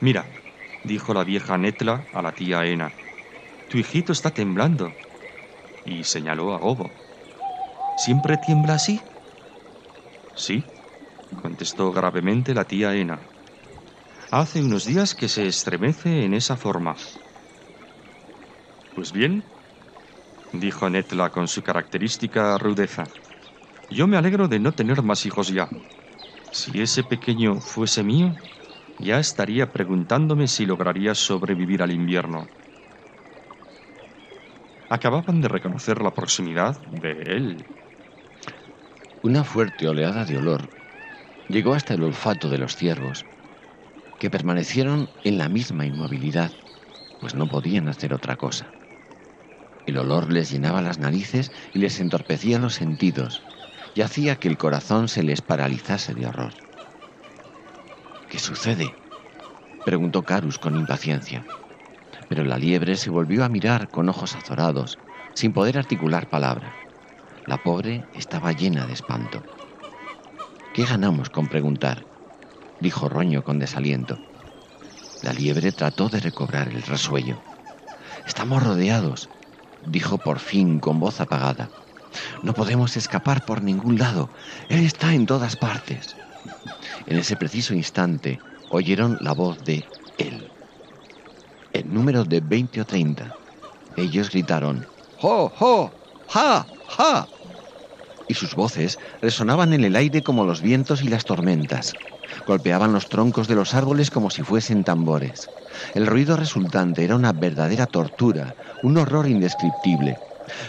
Mira, 0.01 0.38
dijo 0.82 1.12
la 1.14 1.24
vieja 1.24 1.59
Netla 1.59 2.09
a 2.12 2.22
la 2.22 2.34
tía 2.34 2.64
Ena, 2.64 2.99
tu 3.68 3.78
hijito 3.78 4.12
está 4.12 4.32
temblando. 4.34 4.99
Y 5.84 6.05
señaló 6.05 6.55
a 6.55 6.59
Gobo. 6.59 7.01
¿Siempre 7.97 8.38
tiembla 8.38 8.74
así? 8.74 9.03
Sí, 10.34 10.72
contestó 11.36 11.92
gravemente 11.92 12.55
la 12.55 12.66
tía 12.66 12.94
Ena. 12.97 13.36
Hace 14.30 14.60
unos 14.62 14.84
días 14.84 15.14
que 15.14 15.28
se 15.28 15.46
estremece 15.46 16.24
en 16.24 16.34
esa 16.34 16.56
forma. 16.56 16.96
Pues 18.94 19.12
bien, 19.12 19.44
dijo 20.52 20.90
Netla 20.90 21.30
con 21.30 21.46
su 21.48 21.62
característica 21.62 22.58
rudeza, 22.58 23.12
yo 23.88 24.08
me 24.08 24.16
alegro 24.16 24.48
de 24.48 24.58
no 24.58 24.74
tener 24.74 25.02
más 25.02 25.26
hijos 25.26 25.48
ya. 25.48 25.68
Si 26.50 26.80
ese 26.80 27.04
pequeño 27.04 27.60
fuese 27.60 28.02
mío, 28.02 28.36
ya 28.98 29.20
estaría 29.20 29.72
preguntándome 29.72 30.48
si 30.48 30.66
lograría 30.66 31.14
sobrevivir 31.14 31.82
al 31.82 31.92
invierno. 31.92 32.50
Acababan 34.88 35.40
de 35.40 35.48
reconocer 35.48 36.02
la 36.02 36.14
proximidad 36.14 36.80
de 36.86 37.12
él. 37.12 37.66
Una 39.22 39.44
fuerte 39.44 39.86
oleada 39.88 40.24
de 40.24 40.36
olor 40.38 40.70
llegó 41.48 41.74
hasta 41.74 41.94
el 41.94 42.02
olfato 42.02 42.48
de 42.48 42.58
los 42.58 42.76
ciervos, 42.76 43.26
que 44.18 44.30
permanecieron 44.30 45.10
en 45.24 45.38
la 45.38 45.48
misma 45.48 45.86
inmovilidad, 45.86 46.52
pues 47.18 47.34
no 47.34 47.46
podían 47.46 47.88
hacer 47.88 48.14
otra 48.14 48.36
cosa. 48.36 48.74
El 49.86 49.98
olor 49.98 50.32
les 50.32 50.50
llenaba 50.50 50.82
las 50.82 50.98
narices 50.98 51.52
y 51.72 51.78
les 51.78 52.00
entorpecía 52.00 52.58
los 52.58 52.74
sentidos, 52.74 53.42
y 53.94 54.02
hacía 54.02 54.36
que 54.36 54.48
el 54.48 54.58
corazón 54.58 55.08
se 55.08 55.22
les 55.22 55.42
paralizase 55.42 56.14
de 56.14 56.26
horror. 56.26 56.54
¿Qué 58.28 58.38
sucede? 58.38 58.96
preguntó 59.84 60.24
Carus 60.24 60.58
con 60.58 60.76
impaciencia. 60.76 61.46
Pero 62.28 62.44
la 62.44 62.58
liebre 62.58 62.96
se 62.96 63.10
volvió 63.10 63.44
a 63.44 63.48
mirar 63.48 63.88
con 63.88 64.08
ojos 64.08 64.34
azorados, 64.34 64.98
sin 65.34 65.52
poder 65.52 65.78
articular 65.78 66.28
palabra. 66.28 66.74
La 67.44 67.58
pobre 67.58 68.08
estaba 68.12 68.52
llena 68.52 68.86
de 68.86 68.94
espanto. 68.94 69.42
¿Qué 70.74 70.84
ganamos 70.84 71.30
con 71.30 71.46
preguntar? 71.46 72.06
Dijo 72.80 73.08
Roño 73.08 73.42
con 73.42 73.58
desaliento. 73.58 74.18
La 75.22 75.32
liebre 75.32 75.72
trató 75.72 76.08
de 76.08 76.20
recobrar 76.20 76.68
el 76.68 76.82
resuello. 76.82 77.42
Estamos 78.26 78.62
rodeados, 78.62 79.28
dijo 79.86 80.18
por 80.18 80.38
fin 80.38 80.78
con 80.80 81.00
voz 81.00 81.20
apagada. 81.20 81.70
No 82.42 82.54
podemos 82.54 82.96
escapar 82.96 83.44
por 83.44 83.62
ningún 83.62 83.98
lado. 83.98 84.30
Él 84.68 84.84
está 84.84 85.14
en 85.14 85.26
todas 85.26 85.56
partes. 85.56 86.16
En 87.06 87.18
ese 87.18 87.36
preciso 87.36 87.74
instante 87.74 88.40
oyeron 88.70 89.18
la 89.20 89.32
voz 89.32 89.62
de 89.64 89.84
él. 90.18 90.50
En 91.72 91.92
número 91.92 92.24
de 92.24 92.40
20 92.40 92.80
o 92.80 92.84
30. 92.84 93.36
Ellos 93.96 94.30
gritaron, 94.30 94.86
¡Jo, 95.18 95.48
jo! 95.48 95.90
¡Ja, 96.28 96.66
ja! 96.88 97.28
Y 98.28 98.34
sus 98.34 98.54
voces 98.54 98.98
resonaban 99.22 99.72
en 99.72 99.84
el 99.84 99.96
aire 99.96 100.22
como 100.22 100.44
los 100.44 100.60
vientos 100.60 101.02
y 101.02 101.08
las 101.08 101.24
tormentas. 101.24 101.96
Golpeaban 102.47 102.92
los 102.92 103.09
troncos 103.09 103.49
de 103.49 103.57
los 103.57 103.74
árboles 103.74 104.11
como 104.11 104.30
si 104.30 104.42
fuesen 104.44 104.84
tambores. 104.84 105.51
El 105.94 106.07
ruido 106.07 106.36
resultante 106.36 107.03
era 107.03 107.16
una 107.16 107.32
verdadera 107.32 107.88
tortura, 107.88 108.55
un 108.82 108.97
horror 108.97 109.26
indescriptible. 109.26 110.20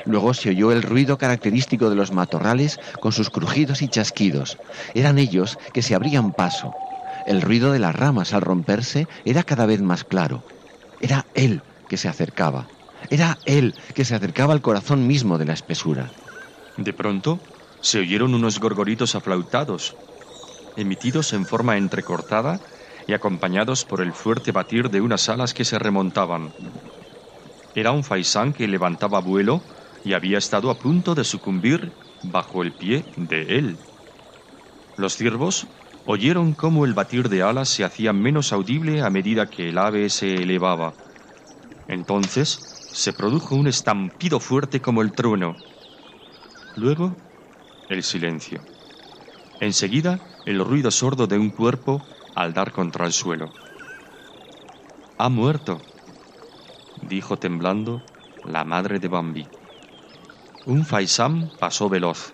Luego 0.04 0.34
se 0.34 0.50
oyó 0.50 0.72
el 0.72 0.82
ruido 0.82 1.20
característico 1.20 1.92
de 1.92 1.96
los 1.96 2.12
matorrales 2.12 2.80
con 3.00 3.12
sus 3.12 3.30
crujidos 3.30 3.84
y 3.84 3.90
chasquidos. 3.90 4.58
Eran 4.96 5.20
ellos 5.20 5.60
que 5.72 5.84
se 5.84 5.94
abrían 5.94 6.34
paso. 6.34 6.74
El 7.26 7.44
ruido 7.44 7.72
de 7.72 7.78
las 7.78 7.96
ramas 7.96 8.34
al 8.34 8.42
romperse 8.42 9.08
era 9.24 9.44
cada 9.44 9.68
vez 9.68 9.80
más 9.80 10.04
claro. 10.04 10.46
Era 11.00 11.28
él 11.36 11.62
que 11.88 11.98
se 11.98 12.08
acercaba. 12.08 12.70
Era 13.12 13.38
él 13.46 13.76
que 13.94 14.04
se 14.04 14.16
acercaba 14.16 14.54
al 14.54 14.62
corazón 14.62 15.06
mismo 15.06 15.38
de 15.38 15.46
la 15.46 15.54
espesura. 15.54 16.12
De 16.76 16.94
pronto 16.94 17.40
se 17.82 18.00
oyeron 18.00 18.34
unos 18.34 18.60
gorgoritos 18.60 19.14
aflautados, 19.14 19.96
emitidos 20.78 21.34
en 21.34 21.46
forma 21.46 21.76
entrecortada 21.76 22.62
y 23.08 23.14
acompañados 23.14 23.84
por 23.84 24.02
el 24.02 24.14
fuerte 24.14 24.52
batir 24.54 24.90
de 24.90 25.02
unas 25.02 25.28
alas 25.28 25.54
que 25.54 25.66
se 25.66 25.80
remontaban. 25.80 26.54
Era 27.74 27.92
un 27.92 28.04
faisán 28.04 28.54
que 28.54 28.68
levantaba 28.68 29.20
vuelo 29.20 29.64
y 30.04 30.14
había 30.14 30.38
estado 30.38 30.70
a 30.70 30.80
punto 30.80 31.16
de 31.16 31.24
sucumbir 31.24 31.94
bajo 32.22 32.64
el 32.64 32.74
pie 32.74 33.06
de 33.16 33.58
él. 33.58 33.80
Los 34.96 35.16
ciervos 35.16 35.68
oyeron 36.06 36.54
cómo 36.54 36.86
el 36.86 36.94
batir 36.94 37.30
de 37.30 37.44
alas 37.44 37.70
se 37.70 37.84
hacía 37.84 38.14
menos 38.14 38.54
audible 38.54 39.02
a 39.02 39.10
medida 39.10 39.50
que 39.50 39.70
el 39.70 39.78
ave 39.78 40.10
se 40.10 40.42
elevaba. 40.44 40.96
Entonces 41.88 42.66
se 42.92 43.14
produjo 43.14 43.56
un 43.56 43.68
estampido 43.68 44.40
fuerte 44.40 44.82
como 44.82 45.02
el 45.02 45.14
trueno. 45.14 45.58
Luego, 46.76 47.18
el 47.90 48.04
silencio. 48.04 48.77
Enseguida, 49.60 50.20
el 50.46 50.64
ruido 50.64 50.92
sordo 50.92 51.28
de 51.28 51.38
un 51.38 51.50
cuerpo 51.50 52.02
al 52.36 52.54
dar 52.54 52.72
contra 52.72 53.06
el 53.06 53.12
suelo. 53.12 53.52
Ha 55.18 55.30
muerto, 55.30 55.82
dijo 57.02 57.38
temblando 57.38 58.02
la 58.44 58.64
madre 58.64 59.00
de 59.00 59.08
Bambi. 59.08 59.50
Un 60.66 60.86
faisán 60.86 61.50
pasó 61.58 61.90
veloz. 61.90 62.34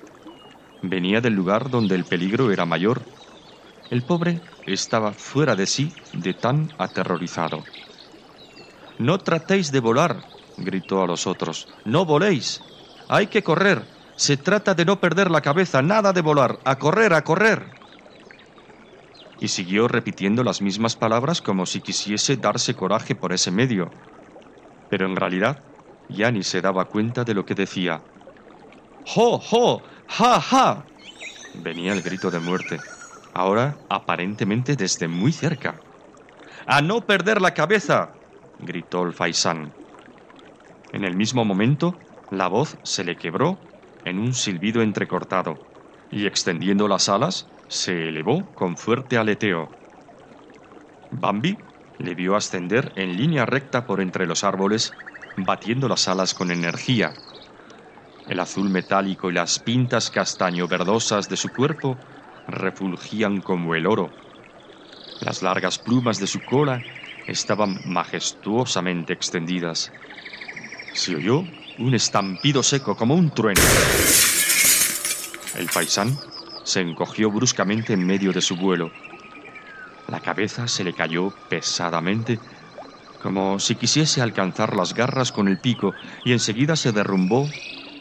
Venía 0.82 1.22
del 1.22 1.34
lugar 1.34 1.70
donde 1.70 1.96
el 1.96 2.04
peligro 2.04 2.52
era 2.52 2.66
mayor. 2.66 3.04
El 3.90 4.04
pobre 4.04 4.42
estaba 4.66 5.14
fuera 5.14 5.56
de 5.56 5.66
sí 5.66 5.94
de 6.12 6.34
tan 6.34 6.72
aterrorizado. 6.78 7.64
No 8.98 9.20
tratéis 9.20 9.72
de 9.72 9.80
volar, 9.80 10.24
gritó 10.58 11.02
a 11.02 11.08
los 11.08 11.26
otros. 11.26 11.68
No 11.86 12.06
voléis. 12.06 12.62
Hay 13.08 13.28
que 13.28 13.44
correr. 13.44 13.93
Se 14.16 14.38
trata 14.38 14.76
de 14.76 14.86
no 14.86 15.00
perder 15.00 15.32
la 15.32 15.42
cabeza, 15.42 15.82
nada 15.82 16.14
de 16.14 16.22
volar. 16.22 16.60
A 16.66 16.78
correr, 16.78 17.14
a 17.14 17.24
correr. 17.24 17.66
Y 19.40 19.48
siguió 19.48 19.88
repitiendo 19.88 20.44
las 20.44 20.62
mismas 20.62 20.96
palabras 20.96 21.42
como 21.42 21.66
si 21.66 21.82
quisiese 21.82 22.38
darse 22.38 22.76
coraje 22.76 23.16
por 23.16 23.34
ese 23.34 23.52
medio. 23.52 23.92
Pero 24.90 25.06
en 25.08 25.16
realidad 25.16 25.64
ya 26.10 26.32
ni 26.32 26.44
se 26.44 26.62
daba 26.62 26.86
cuenta 26.86 27.24
de 27.24 27.34
lo 27.34 27.46
que 27.46 27.56
decía. 27.56 28.02
¡Jo, 29.06 29.40
jo! 29.40 29.82
¡Ja, 30.08 30.40
ja! 30.40 30.86
Venía 31.56 31.94
el 31.94 32.02
grito 32.02 32.32
de 32.32 32.40
muerte, 32.40 32.80
ahora 33.34 33.76
aparentemente 33.90 34.76
desde 34.76 35.08
muy 35.08 35.32
cerca. 35.32 35.76
¡A 36.66 36.82
no 36.82 37.02
perder 37.02 37.42
la 37.42 37.54
cabeza! 37.54 38.12
gritó 38.60 39.04
el 39.04 39.14
faisán. 39.14 39.74
En 40.94 41.04
el 41.04 41.16
mismo 41.16 41.44
momento, 41.44 41.98
la 42.32 42.48
voz 42.48 42.78
se 42.84 43.04
le 43.04 43.18
quebró 43.18 43.58
en 44.06 44.20
un 44.20 44.34
silbido 44.34 44.82
entrecortado 44.82 45.60
y 46.10 46.26
extendiendo 46.26 46.88
las 46.88 47.10
alas, 47.10 47.50
se 47.68 48.10
elevó 48.10 48.54
con 48.54 48.78
fuerte 48.78 49.18
aleteo. 49.18 49.72
Bambi 51.10 51.58
le 51.98 52.16
vio 52.16 52.36
ascender 52.36 52.94
en 52.96 53.16
línea 53.16 53.46
recta 53.46 53.86
por 53.86 54.02
entre 54.02 54.28
los 54.28 54.44
árboles, 54.44 54.98
batiendo 55.36 55.88
las 55.88 56.08
alas 56.08 56.34
con 56.34 56.52
energía. 56.52 57.18
El 58.26 58.40
azul 58.40 58.70
metálico 58.70 59.30
y 59.30 59.34
las 59.34 59.60
pintas 59.60 60.10
castaño 60.10 60.68
verdosas 60.68 61.30
de 61.30 61.38
su 61.38 61.54
cuerpo 61.54 62.00
refulgían 62.48 63.42
como 63.42 63.76
el 63.76 63.86
oro. 63.88 64.14
Las 65.20 65.42
largas 65.42 65.80
plumas 65.80 66.20
de 66.20 66.28
su 66.28 66.44
cola 66.44 66.84
estaban 67.28 67.80
majestuosamente 67.86 69.14
extendidas. 69.14 69.94
Se 70.92 71.16
oyó 71.16 71.48
un 71.80 71.94
estampido 71.96 72.64
seco 72.64 72.96
como 72.96 73.16
un 73.16 73.32
trueno. 73.32 73.62
El 75.56 75.68
paisán 75.68 76.18
se 76.64 76.82
encogió 76.82 77.32
bruscamente 77.32 77.94
en 77.94 78.06
medio 78.06 78.32
de 78.32 78.42
su 78.42 78.56
vuelo. 78.56 78.92
La 80.08 80.20
cabeza 80.20 80.68
se 80.68 80.84
le 80.84 80.94
cayó 80.94 81.34
pesadamente, 81.50 82.40
como 83.22 83.60
si 83.60 83.76
quisiese 83.76 84.22
alcanzar 84.22 84.76
las 84.76 84.94
garras 84.94 85.32
con 85.32 85.48
el 85.48 85.60
pico, 85.60 85.94
y 86.26 86.34
enseguida 86.34 86.76
se 86.76 86.92
derrumbó 86.92 87.50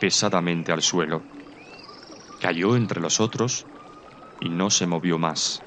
pesadamente 0.01 0.73
al 0.73 0.83
suelo. 0.83 1.23
Cayó 2.41 2.77
entre 2.77 3.01
los 3.01 3.21
otros 3.21 3.67
y 4.41 4.49
no 4.49 4.71
se 4.71 4.87
movió 4.87 5.19
más. 5.19 5.63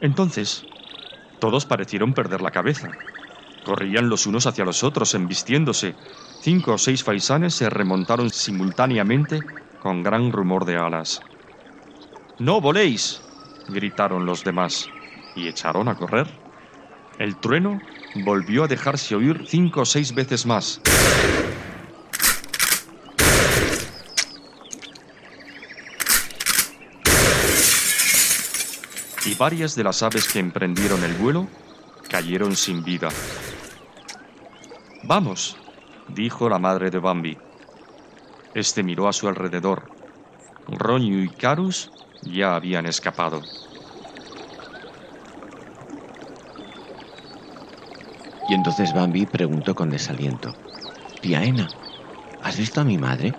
Entonces, 0.00 0.64
todos 1.40 1.66
parecieron 1.66 2.14
perder 2.14 2.40
la 2.40 2.52
cabeza. 2.52 2.90
Corrían 3.68 4.08
los 4.08 4.26
unos 4.26 4.46
hacia 4.46 4.64
los 4.64 4.82
otros, 4.82 5.12
embistiéndose. 5.12 5.94
Cinco 6.40 6.72
o 6.72 6.78
seis 6.78 7.04
faisanes 7.04 7.52
se 7.52 7.68
remontaron 7.68 8.30
simultáneamente 8.30 9.42
con 9.82 10.02
gran 10.02 10.32
rumor 10.32 10.64
de 10.64 10.78
alas. 10.78 11.20
¡No 12.38 12.62
voléis! 12.62 13.20
gritaron 13.68 14.24
los 14.24 14.42
demás 14.42 14.88
y 15.36 15.48
echaron 15.48 15.88
a 15.88 15.96
correr. 15.96 16.26
El 17.18 17.36
trueno 17.36 17.78
volvió 18.24 18.64
a 18.64 18.68
dejarse 18.68 19.14
oír 19.14 19.44
cinco 19.46 19.82
o 19.82 19.84
seis 19.84 20.14
veces 20.14 20.46
más. 20.46 20.80
Y 29.26 29.34
varias 29.34 29.74
de 29.74 29.84
las 29.84 30.02
aves 30.02 30.26
que 30.26 30.38
emprendieron 30.38 31.04
el 31.04 31.12
vuelo 31.12 31.46
cayeron 32.08 32.56
sin 32.56 32.82
vida. 32.82 33.10
Vamos, 35.08 35.56
dijo 36.06 36.50
la 36.50 36.58
madre 36.58 36.90
de 36.90 36.98
Bambi. 36.98 37.40
Este 38.52 38.82
miró 38.82 39.08
a 39.08 39.14
su 39.14 39.26
alrededor. 39.26 39.88
Roño 40.66 41.24
y 41.24 41.30
Carus 41.30 41.90
ya 42.20 42.54
habían 42.54 42.84
escapado. 42.84 43.40
Y 48.46 48.52
entonces 48.52 48.92
Bambi 48.92 49.24
preguntó 49.24 49.74
con 49.74 49.88
desaliento, 49.88 50.52
Tía 51.22 51.42
Ena, 51.42 51.72
¿has 52.42 52.58
visto 52.58 52.82
a 52.82 52.84
mi 52.84 52.98
madre? 52.98 53.32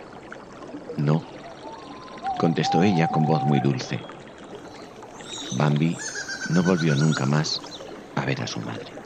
No, 0.98 1.22
contestó 2.40 2.82
ella 2.82 3.08
con 3.08 3.28
voz 3.28 3.44
muy 3.44 3.60
dulce. 3.60 4.08
Bambi 5.56 5.96
no 6.50 6.64
volvió 6.64 6.96
nunca 6.96 7.28
más 7.28 7.62
a 8.16 8.26
ver 8.26 8.42
a 8.42 8.48
su 8.48 8.60
madre. 8.60 8.99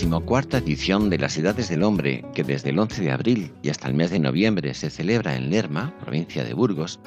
La 0.00 0.04
vigésimo 0.04 0.24
cuarta 0.26 0.56
edición 0.56 1.10
de 1.10 1.18
las 1.18 1.36
Edades 1.36 1.68
del 1.68 1.82
Hombre, 1.82 2.24
que 2.32 2.42
desde 2.42 2.70
el 2.70 2.78
11 2.78 3.02
de 3.02 3.10
abril 3.10 3.52
y 3.60 3.68
hasta 3.68 3.86
el 3.86 3.92
mes 3.92 4.10
de 4.10 4.18
noviembre 4.18 4.72
se 4.72 4.88
celebra 4.88 5.36
en 5.36 5.50
Lerma, 5.50 5.94
provincia 6.00 6.42
de 6.42 6.54
Burgos, 6.54 7.00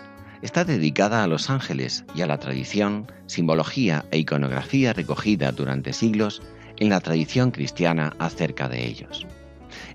está 0.43 0.63
dedicada 0.63 1.23
a 1.23 1.27
los 1.27 1.49
ángeles 1.49 2.05
y 2.13 2.21
a 2.21 2.27
la 2.27 2.37
tradición, 2.37 3.11
simbología 3.25 4.05
e 4.11 4.19
iconografía 4.19 4.93
recogida 4.93 5.51
durante 5.51 5.91
siglos 5.91 6.43
en 6.77 6.89
la 6.89 6.99
tradición 6.99 7.49
cristiana 7.49 8.15
acerca 8.19 8.69
de 8.69 8.85
ellos. 8.85 9.25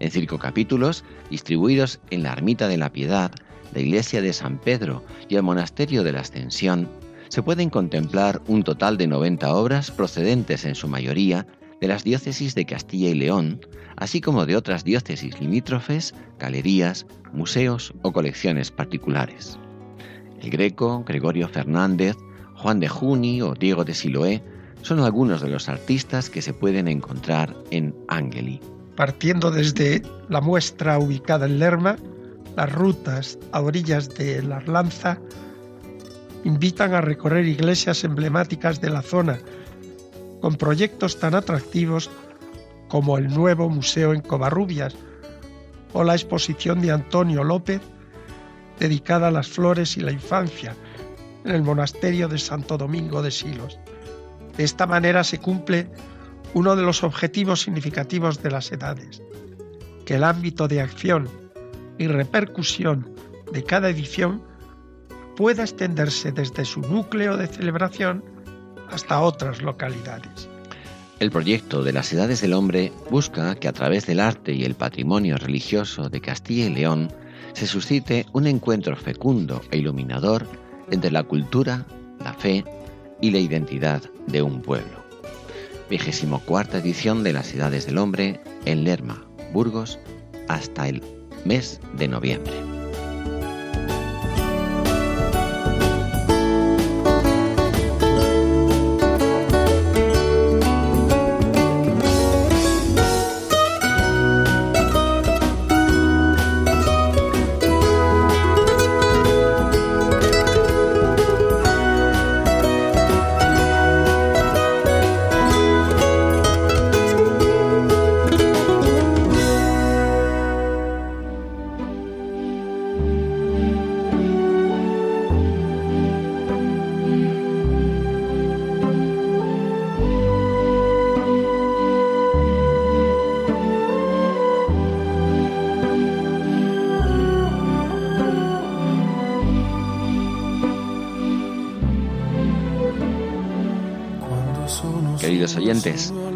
En 0.01 0.11
cinco 0.11 0.41
capítulos, 0.41 1.05
distribuidos 1.31 2.01
en 2.11 2.25
la 2.25 2.33
Ermita 2.33 2.67
de 2.67 2.79
la 2.79 2.91
Piedad, 2.91 3.31
la 3.75 3.81
Iglesia 3.81 4.23
de 4.23 4.33
San 4.33 4.59
Pedro 4.59 5.05
y 5.29 5.37
el 5.37 5.45
Monasterio 5.45 6.03
de 6.03 6.11
la 6.11 6.23
Ascensión, 6.23 6.89
se 7.29 7.45
pueden 7.45 7.71
contemplar 7.71 8.43
un 8.49 8.65
total 8.65 8.97
de 8.97 9.07
90 9.07 9.55
obras 9.55 9.93
procedentes 9.93 10.65
en 10.65 10.75
su 10.75 10.89
mayoría 10.89 11.47
de 11.81 11.89
las 11.89 12.05
diócesis 12.05 12.55
de 12.55 12.65
Castilla 12.67 13.09
y 13.09 13.15
León, 13.15 13.61
así 13.97 14.21
como 14.21 14.47
de 14.47 14.57
otras 14.57 14.85
diócesis 14.85 15.41
limítrofes, 15.41 16.15
galerías, 16.39 17.07
museos 17.33 17.95
o 18.03 18.13
colecciones 18.13 18.71
particulares. 18.71 19.59
El 20.41 20.51
Greco, 20.51 21.05
Gregorio 21.05 21.49
Fernández, 21.49 22.17
Juan 22.55 22.81
de 22.81 22.89
Juni 22.89 23.43
o 23.43 23.55
Diego 23.55 23.85
de 23.85 23.95
Siloé 23.95 24.43
son 24.83 25.01
algunos 25.01 25.41
de 25.41 25.49
los 25.49 25.69
artistas 25.69 26.31
que 26.31 26.43
se 26.43 26.53
pueden 26.53 26.89
encontrar 26.89 27.55
en 27.71 27.95
Angeli. 28.09 28.61
Partiendo 28.97 29.51
desde 29.51 30.03
la 30.29 30.41
muestra 30.41 30.99
ubicada 30.99 31.47
en 31.47 31.59
Lerma, 31.59 31.97
las 32.57 32.73
rutas 32.73 33.39
a 33.53 33.61
orillas 33.61 34.15
de 34.15 34.43
la 34.43 34.57
Arlanza 34.57 35.21
invitan 36.45 36.95
a 36.95 37.01
recorrer 37.01 37.47
iglesias 37.47 38.05
emblemáticas 38.05 38.81
de 38.81 38.91
la 38.91 39.03
zona, 39.03 39.39
con 40.41 40.57
proyectos 40.57 41.19
tan 41.19 41.35
atractivos 41.35 42.11
como 42.89 43.19
el 43.19 43.29
nuevo 43.29 43.69
museo 43.69 44.13
en 44.13 44.21
Covarrubias 44.21 44.95
o 45.93 46.05
la 46.05 46.15
exposición 46.15 46.81
de 46.81 46.93
Antonio 46.93 47.45
López 47.45 47.81
dedicada 48.79 49.29
a 49.29 49.33
las 49.33 49.49
flores 49.49 49.97
y 49.97 50.01
la 50.01 50.13
infancia 50.13 50.75
en 51.45 51.53
el 51.53 51.63
monasterio 51.63 52.29
de 52.29 52.39
Santo 52.39 52.79
Domingo 52.79 53.23
de 53.23 53.31
Silos. 53.31 53.79
De 54.57 54.65
esta 54.65 54.87
manera 54.87 55.25
se 55.25 55.39
cumple 55.39 55.91
uno 56.55 56.77
de 56.77 56.83
los 56.83 57.03
objetivos 57.03 57.63
significativos 57.63 58.43
de 58.43 58.51
las 58.51 58.73
edades, 58.73 59.23
que 60.05 60.15
el 60.15 60.25
ámbito 60.25 60.69
de 60.69 60.81
acción 60.81 61.29
y 61.99 62.07
repercusión 62.07 63.15
de 63.53 63.65
cada 63.65 63.91
edición 63.91 64.43
pueda 65.37 65.63
extenderse 65.63 66.33
desde 66.33 66.65
su 66.65 66.81
núcleo 66.81 67.37
de 67.37 67.47
celebración 67.47 68.25
hasta 68.91 69.21
otras 69.21 69.63
localidades. 69.63 70.49
El 71.21 71.31
proyecto 71.31 71.83
de 71.83 71.93
las 71.93 72.13
Edades 72.13 72.41
del 72.41 72.53
Hombre 72.53 72.93
busca 73.11 73.57
que 73.57 73.67
a 73.67 73.73
través 73.73 74.07
del 74.07 74.21
arte 74.21 74.53
y 74.53 74.65
el 74.65 74.75
patrimonio 74.75 75.37
religioso 75.37 76.09
de 76.09 76.21
Castilla 76.21 76.67
y 76.67 76.75
León 76.75 77.13
se 77.55 77.67
suscite 77.67 78.27
un 78.33 78.47
encuentro 78.47 78.95
fecundo 78.97 79.61
e 79.73 79.79
iluminador 79.79 80.47
entre 80.91 81.11
la 81.11 81.25
cultura, 81.25 81.85
la 82.21 82.35
fe 82.35 82.65
y 83.21 83.33
la 83.33 83.39
identidad 83.39 84.03
de 84.29 84.43
un 84.43 84.63
pueblo. 84.63 85.05
Vigésimo 85.91 86.41
cuarta 86.41 86.79
edición 86.79 87.25
de 87.25 87.33
las 87.33 87.53
Edades 87.53 87.87
del 87.87 87.99
Hombre 87.99 88.41
en 88.65 88.85
Lerma, 88.85 89.27
Burgos, 89.53 89.99
hasta 90.47 90.89
el 90.89 91.03
mes 91.45 91.81
de 91.97 92.07
noviembre. 92.07 92.78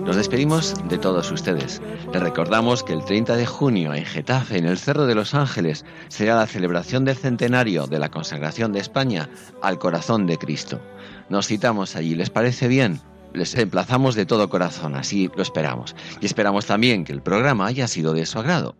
Nos 0.04 0.16
despedimos 0.16 0.74
de 0.88 0.96
todos 0.98 1.30
ustedes. 1.30 1.82
Les 2.12 2.22
recordamos 2.22 2.82
que 2.82 2.92
el 2.92 3.04
30 3.04 3.36
de 3.36 3.44
junio 3.44 3.92
en 3.92 4.04
Getafe, 4.04 4.56
en 4.56 4.64
el 4.64 4.78
Cerro 4.78 5.06
de 5.06 5.14
los 5.14 5.34
Ángeles, 5.34 5.84
será 6.08 6.36
la 6.36 6.46
celebración 6.46 7.04
del 7.04 7.16
centenario 7.16 7.86
de 7.86 7.98
la 7.98 8.10
consagración 8.10 8.72
de 8.72 8.80
España 8.80 9.28
al 9.60 9.78
corazón 9.78 10.26
de 10.26 10.38
Cristo. 10.38 10.80
Nos 11.28 11.48
citamos 11.48 11.96
allí, 11.96 12.14
¿les 12.14 12.30
parece 12.30 12.66
bien? 12.66 13.00
Les 13.34 13.54
emplazamos 13.54 14.14
de 14.14 14.26
todo 14.26 14.48
corazón, 14.48 14.94
así 14.94 15.30
lo 15.36 15.42
esperamos. 15.42 15.94
Y 16.20 16.26
esperamos 16.26 16.66
también 16.66 17.04
que 17.04 17.12
el 17.12 17.22
programa 17.22 17.66
haya 17.66 17.88
sido 17.88 18.14
de 18.14 18.24
su 18.24 18.38
agrado. 18.38 18.74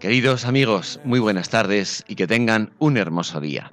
Queridos 0.00 0.44
amigos, 0.46 1.00
muy 1.04 1.20
buenas 1.20 1.50
tardes 1.50 2.04
y 2.08 2.14
que 2.14 2.26
tengan 2.26 2.72
un 2.78 2.96
hermoso 2.96 3.40
día. 3.40 3.72